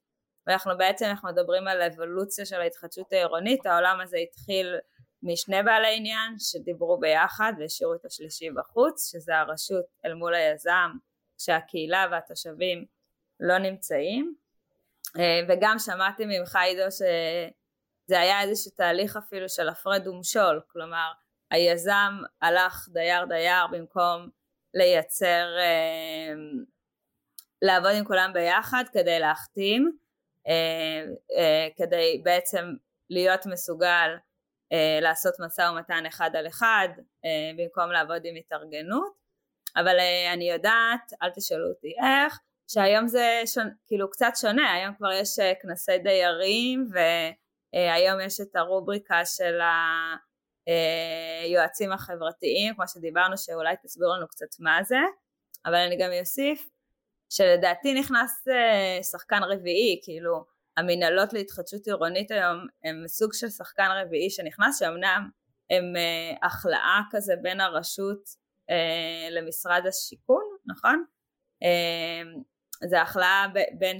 [0.46, 4.74] ואנחנו בעצם, אנחנו מדברים על אבולוציה של ההתחדשות העירונית, העולם הזה התחיל
[5.22, 10.90] משני בעלי עניין שדיברו ביחד והשאירו את השלישי בחוץ, שזה הרשות אל מול היזם,
[11.38, 12.84] כשהקהילה והתושבים
[13.40, 14.34] לא נמצאים.
[15.18, 21.12] אה, וגם שמעתי ממך עידו שזה היה איזשהו תהליך אפילו של הפרד ומשול, כלומר
[21.50, 24.28] היזם הלך דייר דייר במקום
[24.74, 26.32] לייצר, אה,
[27.62, 29.98] לעבוד עם כולם ביחד כדי להחתים,
[30.48, 32.64] אה, כדי בעצם
[33.10, 34.16] להיות מסוגל
[35.00, 36.88] לעשות משא ומתן אחד על אחד
[37.56, 39.12] במקום לעבוד עם התארגנות.
[39.76, 39.96] אבל
[40.32, 43.70] אני יודעת, אל תשאלו אותי איך, שהיום זה שונ...
[43.86, 49.58] כאילו קצת שונה, היום כבר יש כנסי דיירים והיום יש את הרובריקה של
[51.44, 54.98] היועצים החברתיים, כמו שדיברנו שאולי תסבירו לנו קצת מה זה,
[55.66, 56.70] אבל אני גם אוסיף
[57.30, 60.44] שלדעתי נכנס אה, שחקן רביעי, כאילו
[60.80, 65.30] המנהלות להתחדשות עירונית היום הם סוג של שחקן רביעי שנכנס, שאומנם
[65.70, 68.22] הם אה, החלאה כזה בין הרשות
[68.70, 71.04] אה, למשרד השיכון, נכון?
[72.88, 73.46] זה החלאה
[73.78, 73.98] בין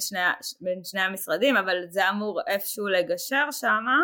[0.61, 3.99] בין שני המשרדים, אבל זה אמור איפשהו לגשר שמה,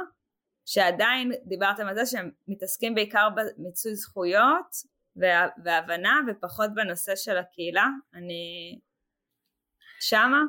[0.67, 4.67] שעדיין דיברתם על זה שהם מתעסקים בעיקר במיצוי זכויות
[5.65, 7.87] והבנה ופחות בנושא של הקהילה.
[8.15, 8.79] אני
[10.01, 10.43] שמה?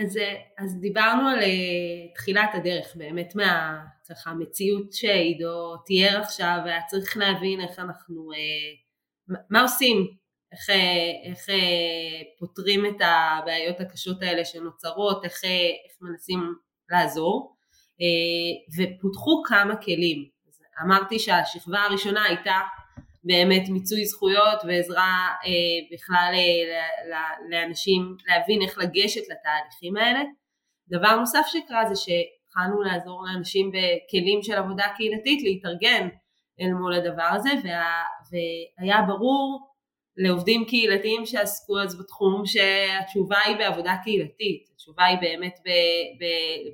[0.00, 0.18] אז,
[0.58, 3.78] אז דיברנו על אה, תחילת הדרך, באמת מה,
[4.92, 9.96] שעידו תיאר עכשיו, היה צריך להבין איך אנחנו, אה, מה עושים,
[10.52, 11.46] איך, אה, איך
[12.38, 16.54] פותרים את הבעיות הקשות האלה שנוצרות, איך, איך מנסים
[16.90, 17.56] לעזור,
[18.78, 20.28] ופותחו כמה כלים.
[20.82, 22.60] אמרתי שהשכבה הראשונה הייתה
[23.24, 25.50] באמת מיצוי זכויות ועזרה אה,
[25.92, 27.16] בכלל אה,
[27.50, 30.20] לאנשים להבין איך לגשת לתהליכים האלה.
[30.88, 36.08] דבר נוסף שקרה זה שהתחלנו לעזור לאנשים בכלים של עבודה קהילתית להתארגן
[36.60, 39.68] אל מול הדבר הזה וה, והיה ברור
[40.16, 45.58] לעובדים קהילתיים שעסקו אז בתחום שהתשובה היא בעבודה קהילתית, התשובה היא באמת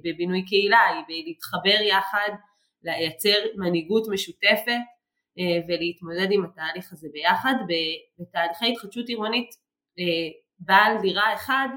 [0.04, 2.28] בבינוי קהילה, היא בלהתחבר יחד,
[2.82, 4.80] לייצר מנהיגות משותפת
[5.68, 7.54] ולהתמודד עם התהליך הזה ביחד.
[8.18, 9.50] בתהליכי התחדשות עירונית
[9.98, 10.04] אה,
[10.58, 11.68] בעל דירה אחד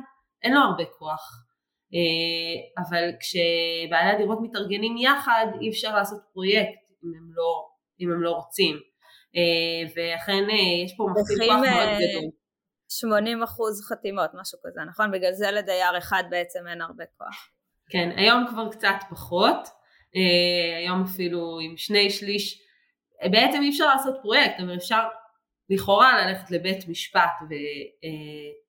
[0.44, 1.46] אין לו הרבה כוח,
[1.94, 7.68] אה, אבל כשבעלי הדירות מתארגנים יחד אי אפשר לעשות פרויקט אם הם לא,
[8.00, 8.80] אם הם לא רוצים.
[9.96, 10.44] ואכן
[10.86, 12.30] יש פה מכפיל כוח מאוד גדול.
[12.90, 15.12] 80 אחוז חתימות, משהו כזה, נכון?
[15.12, 17.50] בגלל זה לדייר אחד בעצם אין הרבה כוח.
[17.90, 19.68] כן, היום כבר קצת פחות,
[20.78, 22.67] היום אפילו עם שני שליש
[23.24, 25.04] בעצם אי אפשר לעשות פרויקט, אבל אפשר
[25.70, 27.32] לכאורה ללכת לבית משפט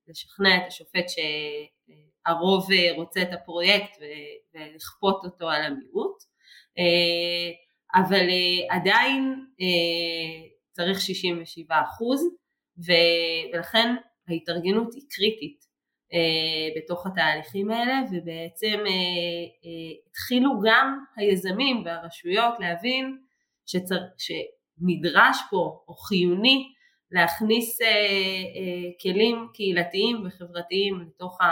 [0.08, 3.96] ולשכנע את השופט שהרוב רוצה את הפרויקט
[4.54, 6.22] ולכפות אותו על המיעוט,
[7.94, 8.26] אבל
[8.70, 9.46] עדיין
[10.72, 12.20] צריך 67 אחוז
[12.87, 13.94] ולכן
[14.28, 15.68] ההתארגנות היא קריטית
[16.76, 18.84] בתוך התהליכים האלה ובעצם
[20.06, 23.18] התחילו גם היזמים והרשויות להבין
[23.68, 26.72] שצר, שנדרש פה או חיוני
[27.11, 31.46] להכניס אה, אה, כלים קהילתיים וחברתיים לתוך, ה,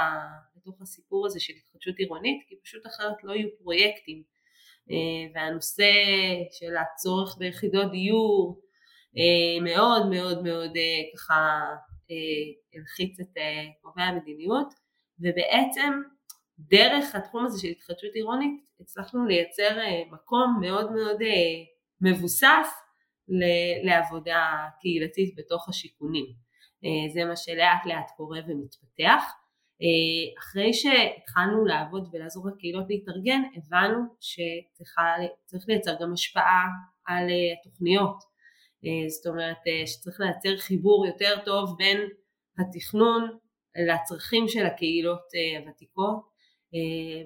[0.56, 4.22] לתוך הסיפור הזה של התחדשות עירונית כי פשוט אחרת לא יהיו פרויקטים.
[4.90, 5.92] אה, והנושא
[6.50, 8.60] של הצורך ביחידות דיור
[9.18, 11.34] אה, מאוד מאוד מאוד אה, ככה
[12.10, 14.74] אה, הלחיץ את אה, קובעי המדיניות.
[15.20, 15.92] ובעצם
[16.58, 22.68] דרך התחום הזה של התחדשות עירונית הצלחנו לייצר אה, מקום מאוד מאוד אה, מבוסס
[23.84, 26.26] לעבודה קהילתית בתוך השיכונים.
[26.84, 29.22] אה, זה מה שלאט לאט קורה ומתפתח.
[29.82, 36.66] אה, אחרי שהתחלנו לעבוד ולעזור לקהילות להתארגן, הבנו שצריך לייצר גם השפעה
[37.06, 38.36] על אה, התוכניות.
[39.08, 39.56] זאת אומרת
[39.86, 41.98] שצריך לייצר חיבור יותר טוב בין
[42.58, 43.38] התכנון
[43.88, 45.22] לצרכים של הקהילות
[45.60, 46.28] הוותיקות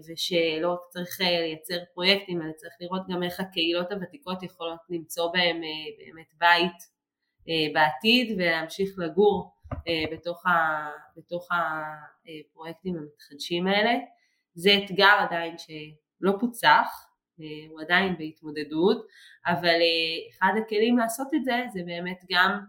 [0.08, 5.32] ושלא רק צריך אה, לייצר פרויקטים אלא צריך לראות גם איך הקהילות הוותיקות יכולות למצוא
[5.32, 7.00] בהם אה, באמת בית
[7.74, 9.54] בעתיד ולהמשיך לגור
[10.12, 10.50] בתוך, ה,
[11.16, 13.90] בתוך הפרויקטים המתחדשים האלה.
[14.54, 16.86] זה אתגר עדיין שלא פוצח,
[17.68, 19.06] הוא עדיין בהתמודדות,
[19.46, 19.78] אבל
[20.30, 22.60] אחד הכלים לעשות את זה זה באמת גם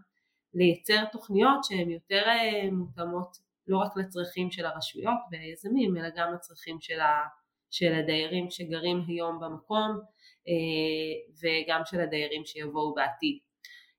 [0.54, 2.24] לייצר תוכניות שהן יותר
[2.72, 7.26] מותאמות לא רק לצרכים של הרשויות והיזמים אלא גם לצרכים של, ה,
[7.70, 10.00] של הדיירים שגרים היום במקום
[10.48, 13.38] אה, וגם של הדיירים שיבואו בעתיד.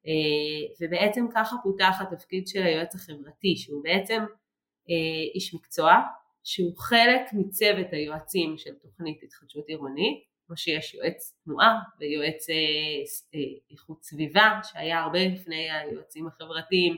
[0.07, 4.23] אה, ובעצם ככה פותח התפקיד של היועץ החברתי שהוא בעצם
[4.89, 5.93] אה, איש מקצוע
[6.43, 12.47] שהוא חלק מצוות היועצים של תוכנית התחדשות עירונית כמו שיש יועץ תנועה ויועץ
[13.71, 16.97] איכות סביבה שהיה הרבה לפני היועצים החברתיים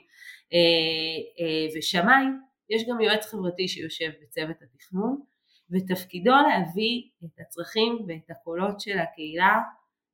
[1.77, 2.25] ושמאי
[2.69, 5.21] יש גם יועץ חברתי שיושב בצוות התכנון
[5.71, 9.59] ותפקידו להביא את הצרכים ואת הקולות של הקהילה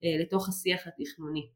[0.03, 1.49] אה, לתוך השיח התכנוני.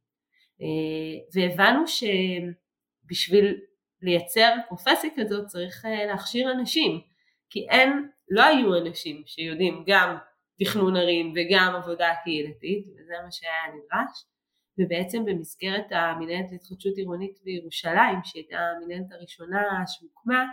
[0.62, 3.58] אה, והבנו שבשביל
[4.02, 7.02] לייצר פרופסיה כזאת צריך אה, להכשיר אנשים
[7.50, 10.18] כי אין, לא היו אנשים שיודעים גם
[10.60, 14.26] תכנון ערים וגם עבודה קהילתית וזה מה שהיה נדרש
[14.80, 20.46] ובעצם במסגרת המנהלת להתחדשות עירונית בירושלים שהייתה המנהלת הראשונה שהוקמה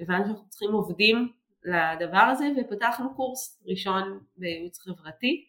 [0.00, 1.32] הבנו שאנחנו צריכים עובדים
[1.64, 5.46] לדבר הזה ופתחנו קורס ראשון בייעוץ חברתי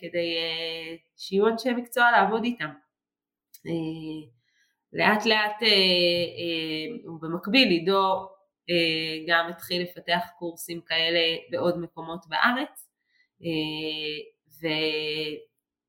[0.00, 0.36] כדי
[1.16, 2.70] שיהיו אנשי מקצוע לעבוד איתם.
[4.92, 5.56] לאט לאט
[7.04, 8.28] ובמקביל עידו
[9.28, 12.88] גם התחיל לפתח קורסים כאלה בעוד מקומות בארץ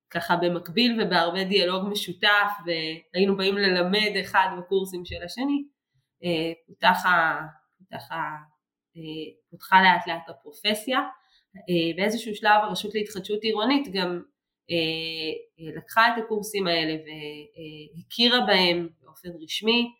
[0.09, 5.63] וככה במקביל ובהרבה דיאלוג משותף והיינו באים ללמד אחד בקורסים של השני
[6.67, 7.39] פותחה,
[7.77, 8.21] פותחה,
[9.49, 10.99] פותחה לאט לאט הפרופסיה.
[11.95, 14.21] באיזשהו שלב הרשות להתחדשות עירונית גם
[15.57, 19.91] לקחה את הקורסים האלה והכירה בהם באופן רשמי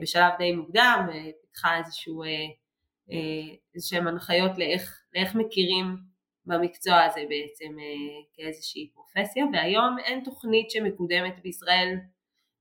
[0.00, 1.08] בשלב די מוקדם
[1.42, 2.22] פיתחה איזשהו,
[3.74, 5.96] איזשהם הנחיות לאיך, לאיך מכירים
[6.46, 7.76] במקצוע הזה בעצם
[8.34, 9.44] כאיזושהי פרופסיה.
[9.52, 11.96] והיום אין תוכנית שמקודמת בישראל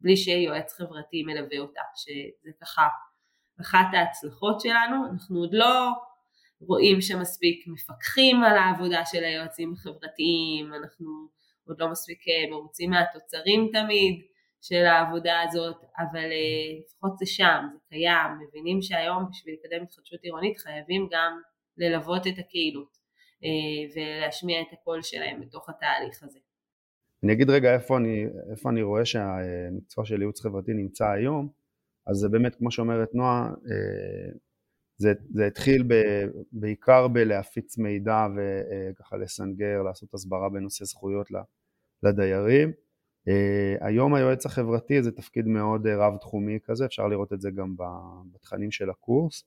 [0.02, 2.88] בלי שיועץ חברתי מלווה אותה שזה ככה
[3.62, 5.92] אחת ההצלחות שלנו אנחנו עוד לא
[6.62, 11.28] רואים שמספיק מפקחים על העבודה של היועצים החברתיים אנחנו
[11.68, 12.20] עוד לא מספיק
[12.52, 14.22] מרוצים מהתוצרים תמיד
[14.62, 20.24] של העבודה הזאת, אבל אה, לפחות זה שם, זה קיים, מבינים שהיום בשביל לקדם התחדשות
[20.24, 21.42] עירונית חייבים גם
[21.78, 22.98] ללוות את הקהילות
[23.44, 23.50] אה,
[23.96, 26.40] ולהשמיע את הקול שלהם בתוך התהליך הזה.
[27.23, 31.49] אני אגיד רגע איפה אני, איפה אני רואה שהמקצוע של ייעוץ חברתי נמצא היום,
[32.08, 34.32] אז זה באמת כמו שאומרת נועה, אה,
[34.97, 35.93] זה, זה התחיל ב,
[36.51, 41.27] בעיקר בלהפיץ מידע וככה לסנגר, לעשות הסברה בנושא זכויות
[42.03, 42.71] לדיירים.
[43.29, 43.32] Uh,
[43.86, 47.75] היום היועץ החברתי זה תפקיד מאוד רב תחומי כזה, אפשר לראות את זה גם
[48.32, 49.43] בתכנים של הקורס.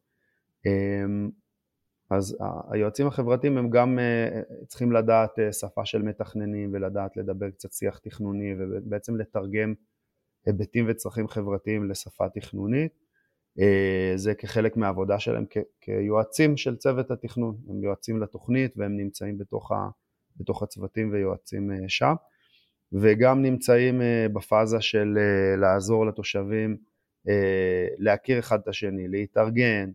[2.17, 2.37] אז
[2.71, 7.99] היועצים החברתיים הם גם uh, צריכים לדעת uh, שפה של מתכננים ולדעת לדבר קצת שיח
[7.99, 9.75] תכנוני ובעצם לתרגם
[10.47, 12.93] היבטים וצרכים חברתיים לשפה תכנונית.
[13.59, 13.63] Uh,
[14.17, 15.45] זה כחלק מהעבודה שלהם
[15.81, 19.89] כיועצים של צוות התכנון, הם יועצים לתוכנית והם נמצאים בתוך, ה-
[20.37, 22.15] בתוך הצוותים ויועצים שם.
[22.93, 26.77] וגם נמצאים אה, בפאזה של אה, לעזור לתושבים
[27.29, 29.91] אה, להכיר אחד את השני, להתארגן,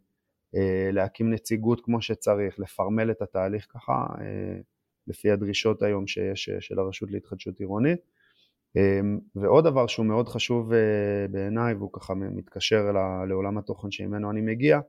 [0.92, 4.06] להקים נציגות כמו שצריך, לפרמל את התהליך ככה,
[5.08, 8.00] לפי הדרישות היום שיש של הרשות להתחדשות עירונית.
[9.36, 10.72] ועוד דבר שהוא מאוד חשוב
[11.32, 12.92] בעיניי, והוא ככה מתקשר
[13.30, 14.80] לעולם התוכן שממנו אני מגיע,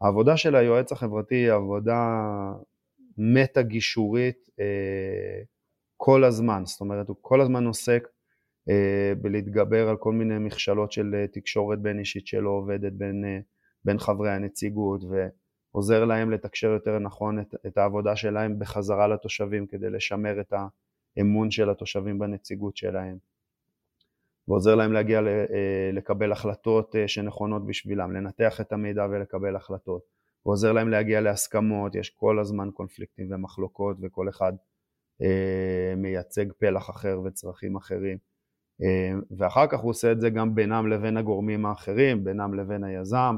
[0.00, 2.20] העבודה של היועץ החברתי היא עבודה
[3.18, 4.48] מטה גישורית
[5.96, 8.08] כל הזמן, זאת אומרת הוא כל הזמן עוסק
[8.68, 13.38] אה, בלהתגבר על כל מיני מכשלות של אה, תקשורת בין אישית שלא עובדת בין, אה,
[13.84, 15.00] בין חברי הנציגות
[15.74, 20.52] ועוזר להם לתקשר יותר נכון את, את העבודה שלהם בחזרה לתושבים כדי לשמר את
[21.16, 23.16] האמון של התושבים בנציגות שלהם.
[24.48, 30.02] ועוזר להם להגיע אה, לקבל החלטות אה, שנכונות בשבילם, לנתח את המידע ולקבל החלטות.
[30.46, 34.52] ועוזר להם להגיע להסכמות, יש כל הזמן קונפליקטים ומחלוקות וכל אחד
[35.22, 38.18] אה, מייצג פלח אחר וצרכים אחרים.
[38.82, 43.36] אה, ואחר כך הוא עושה את זה גם בינם לבין הגורמים האחרים, בינם לבין היזם,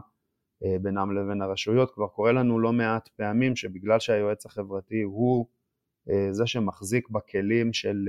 [0.83, 5.47] בינם לבין הרשויות, כבר קורה לנו לא מעט פעמים שבגלל שהיועץ החברתי הוא
[6.31, 8.09] זה שמחזיק בכלים של,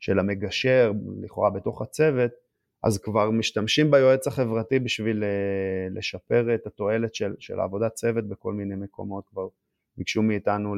[0.00, 0.92] של המגשר
[1.22, 2.30] לכאורה בתוך הצוות,
[2.82, 5.24] אז כבר משתמשים ביועץ החברתי בשביל
[5.90, 9.48] לשפר את התועלת של, של העבודת צוות בכל מיני מקומות, כבר
[9.96, 10.74] ביקשו מאיתנו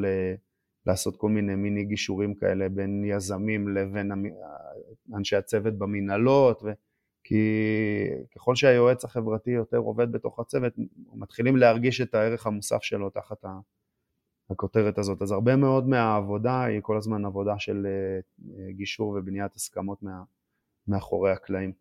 [0.86, 4.12] לעשות כל מיני מיני גישורים כאלה בין יזמים לבין
[5.14, 6.62] אנשי הצוות במנהלות,
[7.30, 10.72] כי ככל שהיועץ החברתי יותר עובד בתוך הצוות,
[11.14, 13.44] מתחילים להרגיש את הערך המוסף שלו תחת
[14.50, 15.22] הכותרת הזאת.
[15.22, 20.22] אז הרבה מאוד מהעבודה היא כל הזמן עבודה של אה, גישור ובניית הסכמות מה,
[20.88, 21.72] מאחורי הקלעים.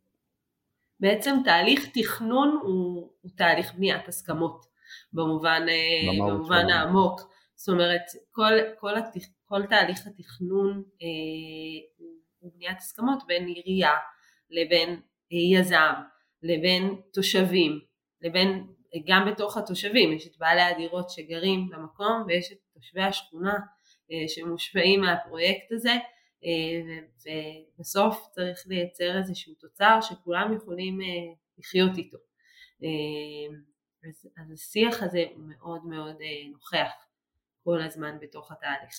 [1.00, 4.66] בעצם תהליך תכנון הוא, הוא תהליך בניית הסכמות
[5.14, 7.22] במובן, אה, במובן העמוק.
[7.56, 11.98] זאת אומרת כל, כל, התכ, כל תהליך התכנון אה,
[12.40, 13.94] הוא בניית הסכמות בין עירייה
[14.50, 14.96] לבין אה,
[15.32, 15.94] יזם
[16.44, 17.80] לבין תושבים
[18.22, 18.68] לבין
[19.08, 23.54] גם בתוך התושבים יש את בעלי הדירות שגרים במקום ויש את תושבי השכונה
[24.12, 25.96] אה, שמושפעים מהפרויקט הזה
[26.46, 27.00] אה,
[27.78, 32.18] ובסוף צריך לייצר איזשהו תוצר שכולם יכולים אה, לחיות איתו
[34.04, 36.16] אז, השיח הזה הוא מאוד מאוד
[36.52, 36.92] נוכח
[37.64, 38.92] כל הזמן בתוך התהליך.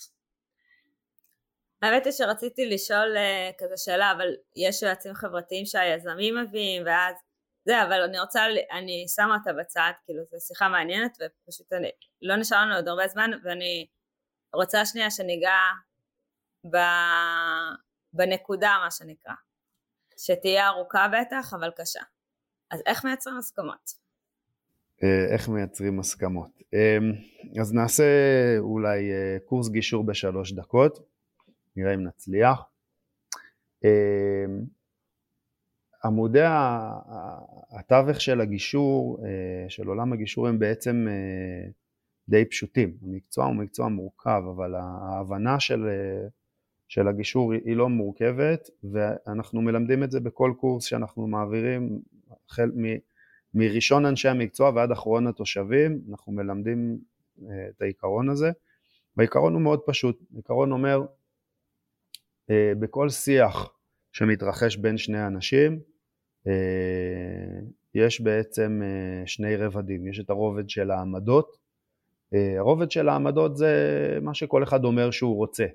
[1.83, 4.27] האמת היא שרציתי לשאול uh, כזה שאלה, אבל
[4.57, 7.15] יש יועצים חברתיים שהיזמים מביאים, ואז
[7.65, 8.41] זה, אבל אני רוצה,
[8.73, 11.91] אני שמה אותה בצד, כאילו זו שיחה מעניינת ופשוט אני,
[12.23, 13.87] לא נשאר לנו עוד הרבה זמן ואני
[14.55, 15.57] רוצה שנייה שניגע
[16.71, 16.77] ב,
[18.13, 19.35] בנקודה מה שנקרא,
[20.19, 22.01] שתהיה ארוכה בטח אבל קשה.
[22.71, 23.91] אז איך מייצרים הסכמות?
[25.03, 26.51] אה, איך מייצרים הסכמות.
[26.73, 27.13] אמ,
[27.61, 28.05] אז נעשה
[28.59, 31.10] אולי אה, קורס גישור בשלוש דקות,
[31.77, 32.63] נראה אם נצליח.
[33.85, 34.61] אמ,
[36.05, 36.43] עמודי
[37.71, 41.07] התווך של הגישור, אה, של עולם הגישור הם בעצם
[42.29, 42.97] די פשוטים.
[43.03, 45.89] המקצוע הוא מקצוע מורכב, אבל ההבנה של,
[46.89, 52.01] של הגישור היא לא מורכבת, ואנחנו מלמדים את זה בכל קורס שאנחנו מעבירים,
[52.49, 52.85] החל מ...
[53.55, 56.99] מראשון אנשי המקצוע ועד אחרון התושבים, אנחנו מלמדים
[57.43, 58.51] אה, את העיקרון הזה,
[59.17, 61.07] והעיקרון הוא מאוד פשוט, העיקרון אומר אה,
[62.53, 63.73] בכל שיח
[64.13, 65.81] שמתרחש בין שני אנשים
[66.47, 67.61] אה,
[67.95, 68.83] יש בעצם
[69.27, 71.57] שני רבדים, יש את הרובד של העמדות,
[72.59, 73.73] הרובד של העמדות זה
[74.23, 75.67] מה שכל אחד אומר שהוא רוצה,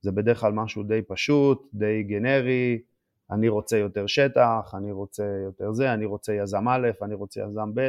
[0.00, 2.82] זה בדרך כלל משהו די פשוט, די גנרי,
[3.30, 7.74] אני רוצה יותר שטח, אני רוצה יותר זה, אני רוצה יזם א', אני רוצה יזם
[7.74, 7.88] ב',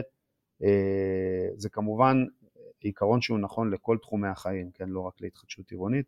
[0.63, 2.25] אה, זה כמובן
[2.79, 6.05] עיקרון שהוא נכון לכל תחומי החיים, כן, לא רק להתחדשות עירונית.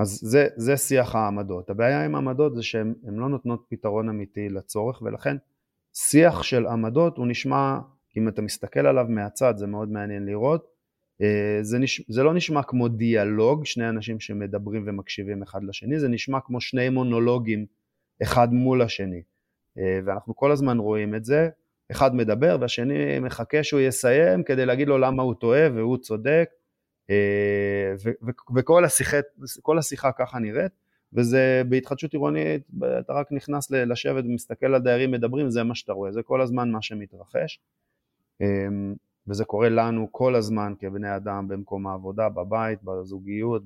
[0.00, 1.70] אז זה, זה שיח העמדות.
[1.70, 5.36] הבעיה עם עמדות זה שהן לא נותנות פתרון אמיתי לצורך, ולכן
[5.94, 7.78] שיח של עמדות הוא נשמע,
[8.16, 10.66] אם אתה מסתכל עליו מהצד זה מאוד מעניין לראות,
[11.22, 12.02] אה, זה, נש...
[12.08, 16.88] זה לא נשמע כמו דיאלוג, שני אנשים שמדברים ומקשיבים אחד לשני, זה נשמע כמו שני
[16.88, 17.66] מונולוגים
[18.22, 19.22] אחד מול השני.
[19.78, 21.48] אה, ואנחנו כל הזמן רואים את זה,
[21.90, 26.50] אחד מדבר והשני מחכה שהוא יסיים כדי להגיד לו למה הוא טועה והוא צודק,
[28.56, 29.16] וכל השיחה,
[29.78, 30.72] השיחה ככה נראית,
[31.12, 32.62] וזה בהתחדשות עירונית,
[33.00, 36.70] אתה רק נכנס לשבת ומסתכל על דיירים מדברים, זה מה שאתה רואה, זה כל הזמן
[36.70, 37.60] מה שמתרחש.
[39.26, 43.62] וזה קורה לנו כל הזמן כבני אדם במקום העבודה, בבית, בזוגיות,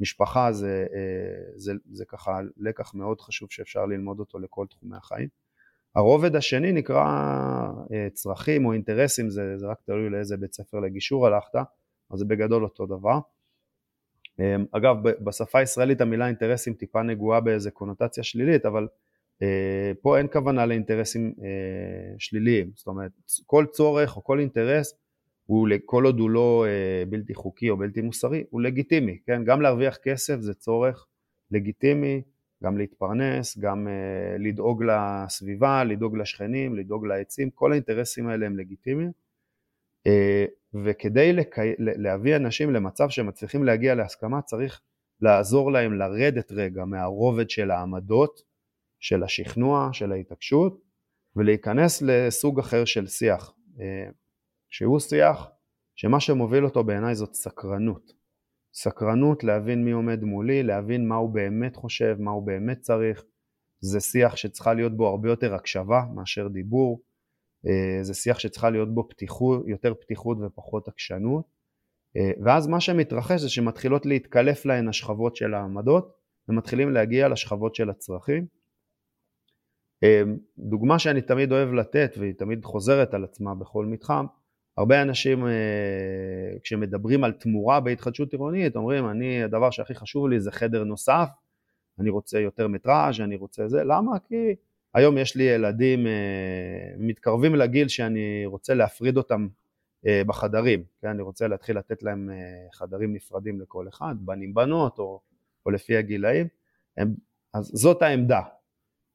[0.00, 5.28] במשפחה, זה, אה, זה, זה ככה לקח מאוד חשוב שאפשר ללמוד אותו לכל תחומי החיים.
[5.94, 7.04] הרובד השני נקרא
[7.92, 11.54] אה, צרכים או אינטרסים, זה, זה רק תלוי לאיזה בית ספר לגישור הלכת,
[12.10, 13.18] אז זה בגדול אותו דבר.
[14.40, 18.86] אה, אגב, בשפה הישראלית המילה אינטרסים טיפה נגועה באיזה קונוטציה שלילית, אבל
[19.42, 23.10] אה, פה אין כוונה לאינטרסים אה, שליליים, זאת אומרת
[23.46, 24.94] כל צורך או כל אינטרס
[25.46, 29.44] הוא כל עוד הוא לא אה, בלתי חוקי או בלתי מוסרי הוא לגיטימי, כן?
[29.44, 31.06] גם להרוויח כסף זה צורך
[31.50, 32.22] לגיטימי,
[32.62, 33.88] גם להתפרנס, גם
[34.38, 39.12] לדאוג לסביבה, לדאוג לשכנים, לדאוג לעצים, כל האינטרסים האלה הם לגיטימיים
[40.84, 41.56] וכדי לק...
[41.78, 44.80] להביא אנשים למצב שהם מצליחים להגיע להסכמה צריך
[45.20, 48.40] לעזור להם לרדת רגע מהרובד של העמדות
[49.00, 50.80] של השכנוע, של ההתעקשות,
[51.36, 54.10] ולהיכנס לסוג אחר של שיח, אה,
[54.70, 55.48] שהוא שיח
[55.94, 58.12] שמה שמוביל אותו בעיניי זאת סקרנות.
[58.74, 63.24] סקרנות להבין מי עומד מולי, להבין מה הוא באמת חושב, מה הוא באמת צריך.
[63.80, 67.00] זה שיח שצריכה להיות בו הרבה יותר הקשבה מאשר דיבור.
[67.66, 71.44] אה, זה שיח שצריכה להיות בו פתיחות, יותר פתיחות ופחות עקשנות.
[72.16, 76.12] אה, ואז מה שמתרחש זה שמתחילות להתקלף להן השכבות של העמדות
[76.48, 78.46] ומתחילים להגיע לשכבות של הצרכים.
[80.02, 84.26] אמ, דוגמה שאני תמיד אוהב לתת והיא תמיד חוזרת על עצמה בכל מתחם,
[84.76, 85.52] הרבה אנשים אה,
[86.62, 91.28] כשמדברים על תמורה בהתחדשות עירונית אומרים אני הדבר שהכי חשוב לי זה חדר נוסף,
[91.98, 94.18] אני רוצה יותר מטראז', אני רוצה זה, למה?
[94.28, 94.54] כי
[94.94, 96.12] היום יש לי ילדים אה,
[96.98, 99.48] מתקרבים לגיל שאני רוצה להפריד אותם
[100.06, 101.08] אה, בחדרים, כן?
[101.08, 102.30] אני רוצה להתחיל לתת להם
[102.72, 105.20] חדרים נפרדים לכל אחד, בנים בנות או,
[105.66, 106.46] או לפי הגילאים,
[106.96, 107.14] הם,
[107.54, 108.40] אז זאת העמדה,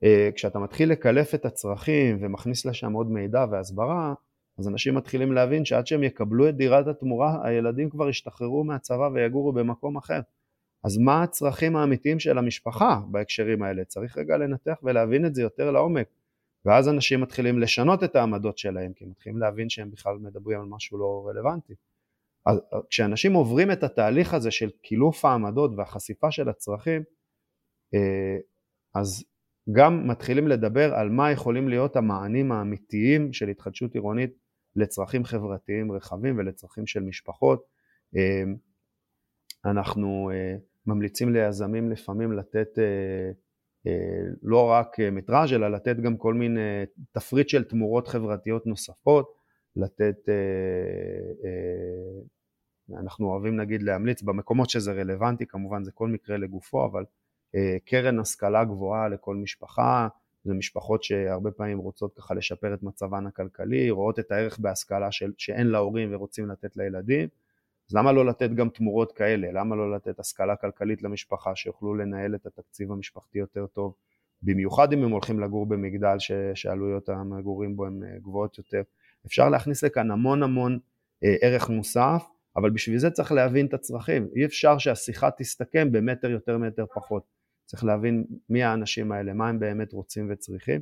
[0.04, 4.14] אה, כשאתה מתחיל לקלף את הצרכים ומכניס לשם עוד מידע והסברה,
[4.60, 9.52] אז אנשים מתחילים להבין שעד שהם יקבלו את דירת התמורה, הילדים כבר ישתחררו מהצבא ויגורו
[9.52, 10.20] במקום אחר.
[10.84, 13.86] אז מה הצרכים האמיתיים של המשפחה בהקשרים האלה?
[13.86, 16.08] צריך רגע לנתח ולהבין את זה יותר לעומק.
[16.66, 20.66] ואז אנשים מתחילים לשנות את העמדות שלהם, כי הם מתחילים להבין שהם בכלל מדברים על
[20.66, 21.74] משהו לא רלוונטי.
[22.46, 27.04] אז כשאנשים עוברים את התהליך הזה של קילוף העמדות והחשיפה של הצרכים,
[27.94, 28.38] אה,
[28.96, 29.24] אז
[29.72, 34.38] גם מתחילים לדבר על מה יכולים להיות המענים האמיתיים של התחדשות עירונית
[34.76, 37.64] לצרכים חברתיים רחבים ולצרכים של משפחות.
[38.16, 38.44] אה,
[39.66, 40.56] אנחנו אה,
[40.86, 43.32] ממליצים ליזמים לפעמים לתת אה,
[44.42, 49.34] לא רק מטראז' אלא לתת גם כל מיני תפריט של תמורות חברתיות נוספות,
[49.76, 50.16] לתת,
[53.00, 57.04] אנחנו אוהבים נגיד להמליץ במקומות שזה רלוונטי, כמובן זה כל מקרה לגופו, אבל
[57.56, 60.08] אה, קרן השכלה גבוהה לכל משפחה,
[60.44, 65.32] זה משפחות שהרבה פעמים רוצות ככה לשפר את מצבן הכלכלי, רואות את הערך בהשכלה של,
[65.38, 67.28] שאין להורים ורוצים לתת לילדים,
[67.92, 69.48] אז למה לא לתת גם תמורות כאלה?
[69.52, 73.94] למה לא לתת השכלה כלכלית למשפחה שיוכלו לנהל את התקציב המשפחתי יותר טוב?
[74.42, 78.82] במיוחד אם הם הולכים לגור במגדל ש, שעלויות המגורים בו הן אה, גבוהות יותר.
[79.26, 80.80] אפשר להכניס לכאן המון המון
[81.24, 82.24] אה, ערך מוסף,
[82.56, 84.28] אבל בשביל זה צריך להבין את הצרכים.
[84.36, 87.24] אי אפשר שהשיחה תסתכם במטר יותר מטר פחות.
[87.66, 90.82] צריך להבין מי האנשים האלה, מה הם באמת רוצים וצריכים.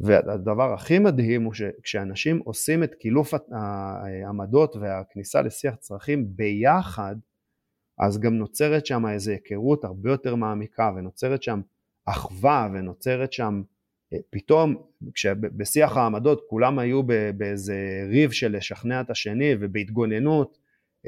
[0.00, 7.16] והדבר הכי מדהים הוא שכשאנשים עושים את קילוף העמדות והכניסה לשיח צרכים ביחד,
[7.98, 11.60] אז גם נוצרת שם איזו היכרות הרבה יותר מעמיקה ונוצרת שם
[12.06, 13.62] אחווה ונוצרת שם
[14.12, 14.82] אה, פתאום
[15.14, 17.02] כשבשיח העמדות כולם היו
[17.36, 20.58] באיזה ריב של לשכנע את השני ובהתגוננות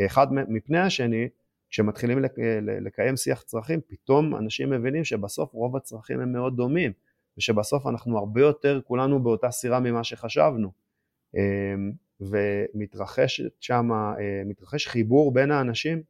[0.07, 1.29] אחד מפני השני,
[1.71, 2.19] כשמתחילים
[2.81, 6.93] לקיים שיח צרכים פתאום אנשים מבינים שבסוף רוב הצרכים הם מאוד דומים
[7.39, 10.73] ושבסוף אנחנו הרבה יותר כולנו באותה סירה ממה שחשבנו.
[11.37, 16.03] אמ, ומתרחש שם, אה, מתרחש חיבור בין האנשים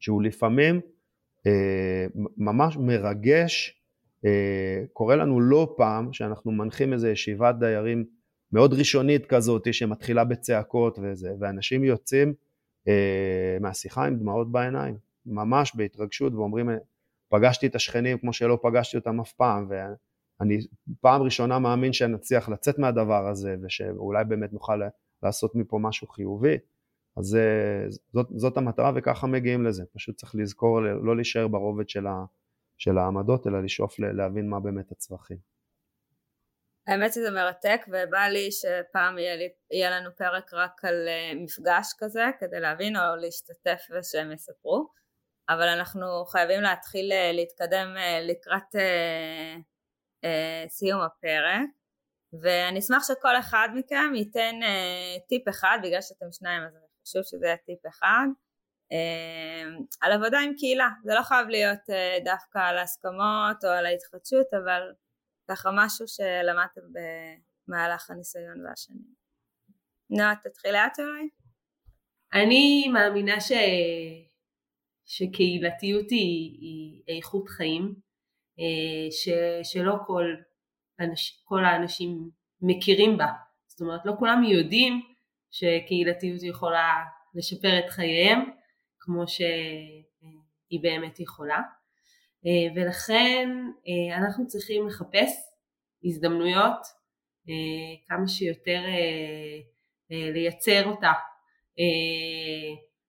[0.00, 0.80] שהוא לפעמים
[1.46, 3.80] אה, ממש מרגש,
[4.24, 8.04] אה, קורה לנו לא פעם שאנחנו מנחים איזה ישיבת דיירים
[8.52, 12.34] מאוד ראשונית כזאת שמתחילה בצעקות וזה, ואנשים יוצאים
[13.60, 14.96] מהשיחה עם דמעות בעיניים,
[15.26, 16.70] ממש בהתרגשות ואומרים
[17.28, 19.66] פגשתי את השכנים כמו שלא פגשתי אותם אף פעם
[20.40, 20.58] אני
[21.00, 24.80] פעם ראשונה מאמין שנצליח לצאת מהדבר הזה ושאולי באמת נוכל
[25.22, 26.58] לעשות מפה משהו חיובי.
[27.16, 27.38] אז
[28.12, 32.24] זאת, זאת המטרה וככה מגיעים לזה, פשוט צריך לזכור לא להישאר ברובד של, ה,
[32.78, 35.50] של העמדות אלא לשאוף להבין מה באמת הצרכים.
[36.86, 41.86] האמת שזה מרתק ובא לי שפעם יהיה, לי, יהיה לנו פרק רק על אה, מפגש
[41.98, 44.88] כזה כדי להבין או להשתתף ושהם יספרו.
[45.48, 48.74] אבל אנחנו חייבים להתחיל אה, להתקדם אה, לקראת
[50.24, 51.68] אה, סיום הפרק
[52.32, 57.20] ואני אשמח שכל אחד מכם ייתן אה, טיפ אחד בגלל שאתם שניים אז אני חושב
[57.22, 58.26] שזה יהיה טיפ אחד.
[58.92, 59.62] אה,
[60.00, 60.88] על עבודה עם קהילה.
[61.04, 64.82] זה לא חייב להיות אה, דווקא על ההסכמות או על ההתחדשות אבל
[65.50, 66.80] ככה משהו שלמדתם
[67.68, 69.14] במהלך הניסיון והשנים.
[70.10, 71.28] נועה תתחיל לאט אולי?
[72.32, 73.52] אני מאמינה ש...
[75.04, 77.94] שקהילתיות היא, היא איכות חיים
[79.10, 79.28] ש,
[79.62, 80.24] שלא כל,
[81.00, 82.30] אנש, כל האנשים
[82.62, 83.26] מכירים בה.
[83.66, 85.02] זאת אומרת, לא כולם יודעים
[85.50, 88.50] שקהילתיות יכולה לשפר את חייהם
[89.00, 91.60] כמו שהיא באמת יכולה.
[92.46, 93.48] אה, ולכן
[93.88, 95.32] אה, אנחנו צריכים לחפש
[96.04, 97.00] הזדמנויות
[98.08, 98.80] כמה שיותר
[100.10, 101.12] לייצר אותה.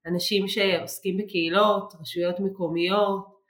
[0.05, 3.40] אנשים שעוסקים בקהילות, רשויות מקומיות, אה,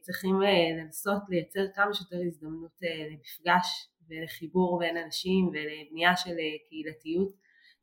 [0.00, 6.36] צריכים אה, לנסות לייצר כמה שיותר הזדמנות אה, למפגש ולחיבור בין אנשים ולבנייה של
[6.68, 7.32] קהילתיות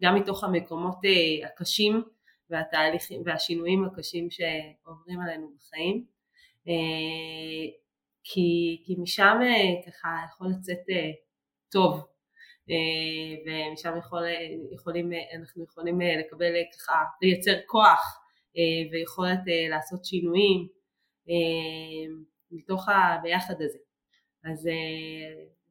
[0.04, 0.98] גם מתוך המקומות
[1.46, 2.04] הקשים
[2.50, 6.06] והתהליכים והשינויים הקשים שעוברים עלינו בחיים.
[8.24, 9.38] כי, כי משם
[9.88, 10.86] ככה יכול לצאת
[11.72, 12.06] טוב.
[13.46, 14.24] ומשם יכול,
[14.72, 18.20] יכולים, אנחנו יכולים לקבל ככה לייצר כוח
[18.92, 19.40] ויכולת
[19.70, 20.68] לעשות שינויים.
[20.68, 20.77] אה,
[22.52, 23.78] מתוך הביחד הזה.
[24.44, 24.70] אז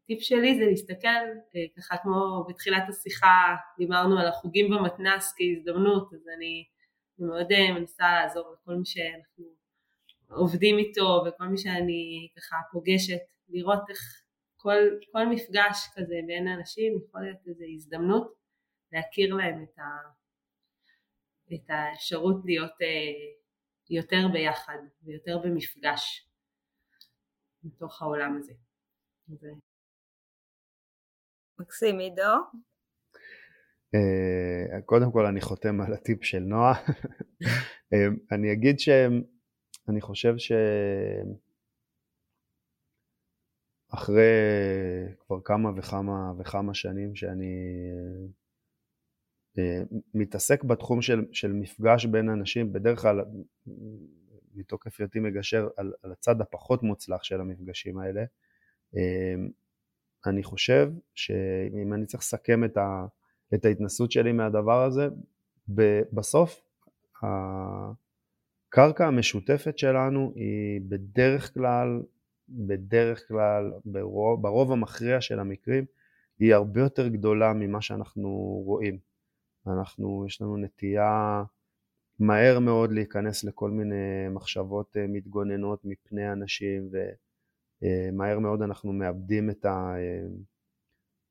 [0.04, 1.08] הטיפ אה, שלי זה להסתכל
[1.56, 6.64] אה, ככה כמו בתחילת השיחה דיברנו על החוגים במתנ"ס כהזדמנות אז אני
[7.18, 9.44] מאוד מנסה לעזור לכל מי שאנחנו
[10.30, 14.22] עובדים איתו וכל מי שאני ככה פוגשת לראות איך
[14.56, 14.78] כל,
[15.12, 18.34] כל מפגש כזה בין אנשים יכול להיות איזו הזדמנות
[18.92, 19.82] להכיר להם את, ה,
[21.54, 22.72] את האפשרות להיות
[23.90, 26.28] יותר ביחד ויותר במפגש
[27.62, 28.52] בתוך העולם הזה.
[29.28, 29.46] ו...
[31.58, 32.22] מקסים, עידו?
[33.94, 36.74] אה, קודם כל אני חותם על הטיפ של נועה.
[37.92, 40.34] אה, אני אגיד שאני חושב
[43.88, 44.22] שאחרי
[45.20, 47.54] כבר כמה וכמה וכמה שנים שאני
[47.92, 48.26] אה,
[50.14, 53.24] מתעסק בתחום של, של מפגש בין אנשים, בדרך כלל
[54.54, 58.24] מתוקף היותי מגשר על, על הצד הפחות מוצלח של המפגשים האלה.
[58.96, 59.34] אה,
[60.26, 63.06] אני חושב שאם אני צריך לסכם את, ה,
[63.54, 65.08] את ההתנסות שלי מהדבר הזה,
[66.12, 66.62] בסוף
[67.22, 72.02] הקרקע המשותפת שלנו היא בדרך כלל,
[72.48, 75.84] בדרך כלל, ברוב, ברוב המכריע של המקרים,
[76.38, 78.28] היא הרבה יותר גדולה ממה שאנחנו
[78.64, 78.98] רואים.
[79.68, 81.42] אנחנו, יש לנו נטייה
[82.18, 86.90] מהר מאוד להיכנס לכל מיני מחשבות אה, מתגוננות מפני אנשים
[88.12, 89.94] מהר מאוד אנחנו מאבדים את, ה,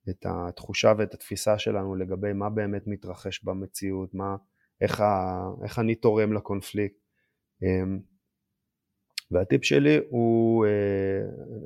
[0.10, 4.36] את התחושה ואת התפיסה שלנו לגבי מה באמת מתרחש במציאות, מה,
[4.82, 6.98] איך, ה, איך אני תורם לקונפליקט.
[9.32, 10.66] והטיפ שלי הוא,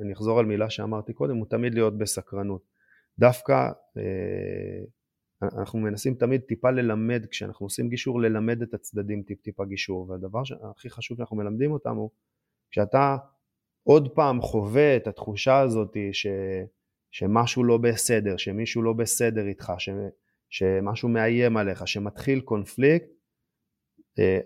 [0.01, 2.61] אני אחזור על מילה שאמרתי קודם, הוא תמיד להיות בסקרנות.
[3.19, 3.71] דווקא
[5.41, 10.41] אנחנו מנסים תמיד טיפה ללמד, כשאנחנו עושים גישור, ללמד את הצדדים טיפ טיפה גישור, והדבר
[10.71, 12.09] הכי חשוב שאנחנו מלמדים אותם הוא,
[12.71, 13.17] כשאתה
[13.83, 16.27] עוד פעם חווה את התחושה הזאת ש,
[17.11, 19.89] שמשהו לא בסדר, שמישהו לא בסדר איתך, ש,
[20.49, 23.07] שמשהו מאיים עליך, שמתחיל קונפליקט,
[24.19, 24.39] אה,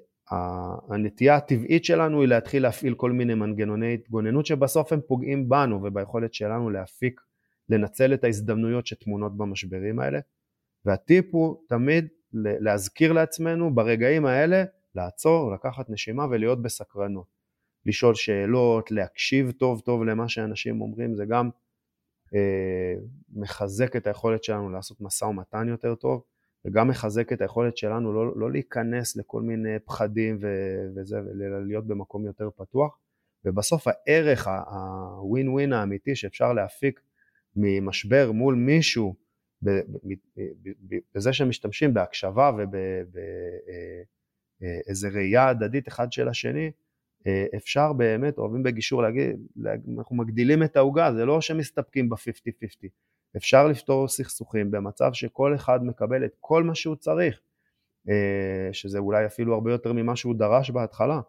[0.90, 6.34] הנטייה הטבעית שלנו היא להתחיל להפעיל כל מיני מנגנוני התגוננות שבסוף הם פוגעים בנו וביכולת
[6.34, 7.22] שלנו להפיק,
[7.70, 10.20] לנצל את ההזדמנויות שטמונות במשברים האלה.
[10.86, 14.64] והטיפ הוא תמיד להזכיר לעצמנו ברגעים האלה
[14.96, 17.44] לעצור, לקחת נשימה ולהיות בסקרנות.
[17.86, 21.50] לשאול שאלות, להקשיב טוב טוב למה שאנשים אומרים, זה גם
[22.36, 22.94] אה,
[23.34, 26.24] מחזק את היכולת שלנו לעשות משא ומתן יותר טוב,
[26.66, 30.48] וגם מחזק את היכולת שלנו לא, לא להיכנס לכל מיני פחדים ו,
[30.96, 32.98] וזה, אלא להיות במקום יותר פתוח.
[33.46, 37.02] ובסוף הערך, הווין ווין האמיתי שאפשר להפיק
[37.56, 39.16] ממשבר מול מישהו
[41.16, 43.18] בזה שהם משתמשים בהקשבה ובאיזה
[45.08, 46.72] אה, אה, ראייה הדדית אחד של השני,
[47.28, 49.48] אה, אפשר באמת, אוהבים בגישור להגיד,
[49.98, 52.88] אנחנו מגדילים את העוגה, זה לא שמסתפקים ב-50-50,
[53.38, 57.42] אפשר לפתור סכסוכים במצב שכל אחד מקבל את כל מה שהוא צריך,
[58.72, 61.22] שזה אולי אפילו הרבה יותר ממה שהוא דרש בהתחלה,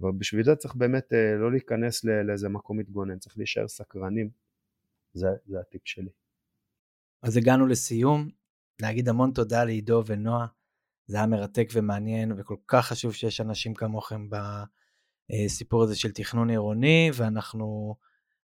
[0.00, 4.30] ובשביל זה צריך באמת לא להיכנס לאיזה מקום מתגונן, צריך להישאר סקרנים,
[5.14, 6.21] זה, זה הטיפ שלי.
[7.22, 8.28] אז הגענו לסיום,
[8.80, 10.46] להגיד המון תודה לעידו ונועה,
[11.06, 14.28] זה היה מרתק ומעניין וכל כך חשוב שיש אנשים כמוכם
[15.30, 17.96] בסיפור הזה של תכנון עירוני ואנחנו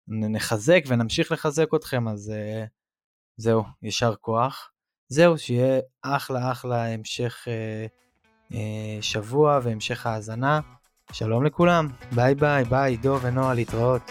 [0.09, 2.65] נחזק ונמשיך לחזק אתכם אז אה,
[3.37, 4.71] זהו, יישר כוח.
[5.09, 7.87] זהו, שיהיה אחלה אחלה המשך אה,
[8.55, 10.61] אה, שבוע והמשך האזנה.
[11.13, 14.03] שלום לכולם, ביי ביי, ביי, עידו ונועה, להתראות.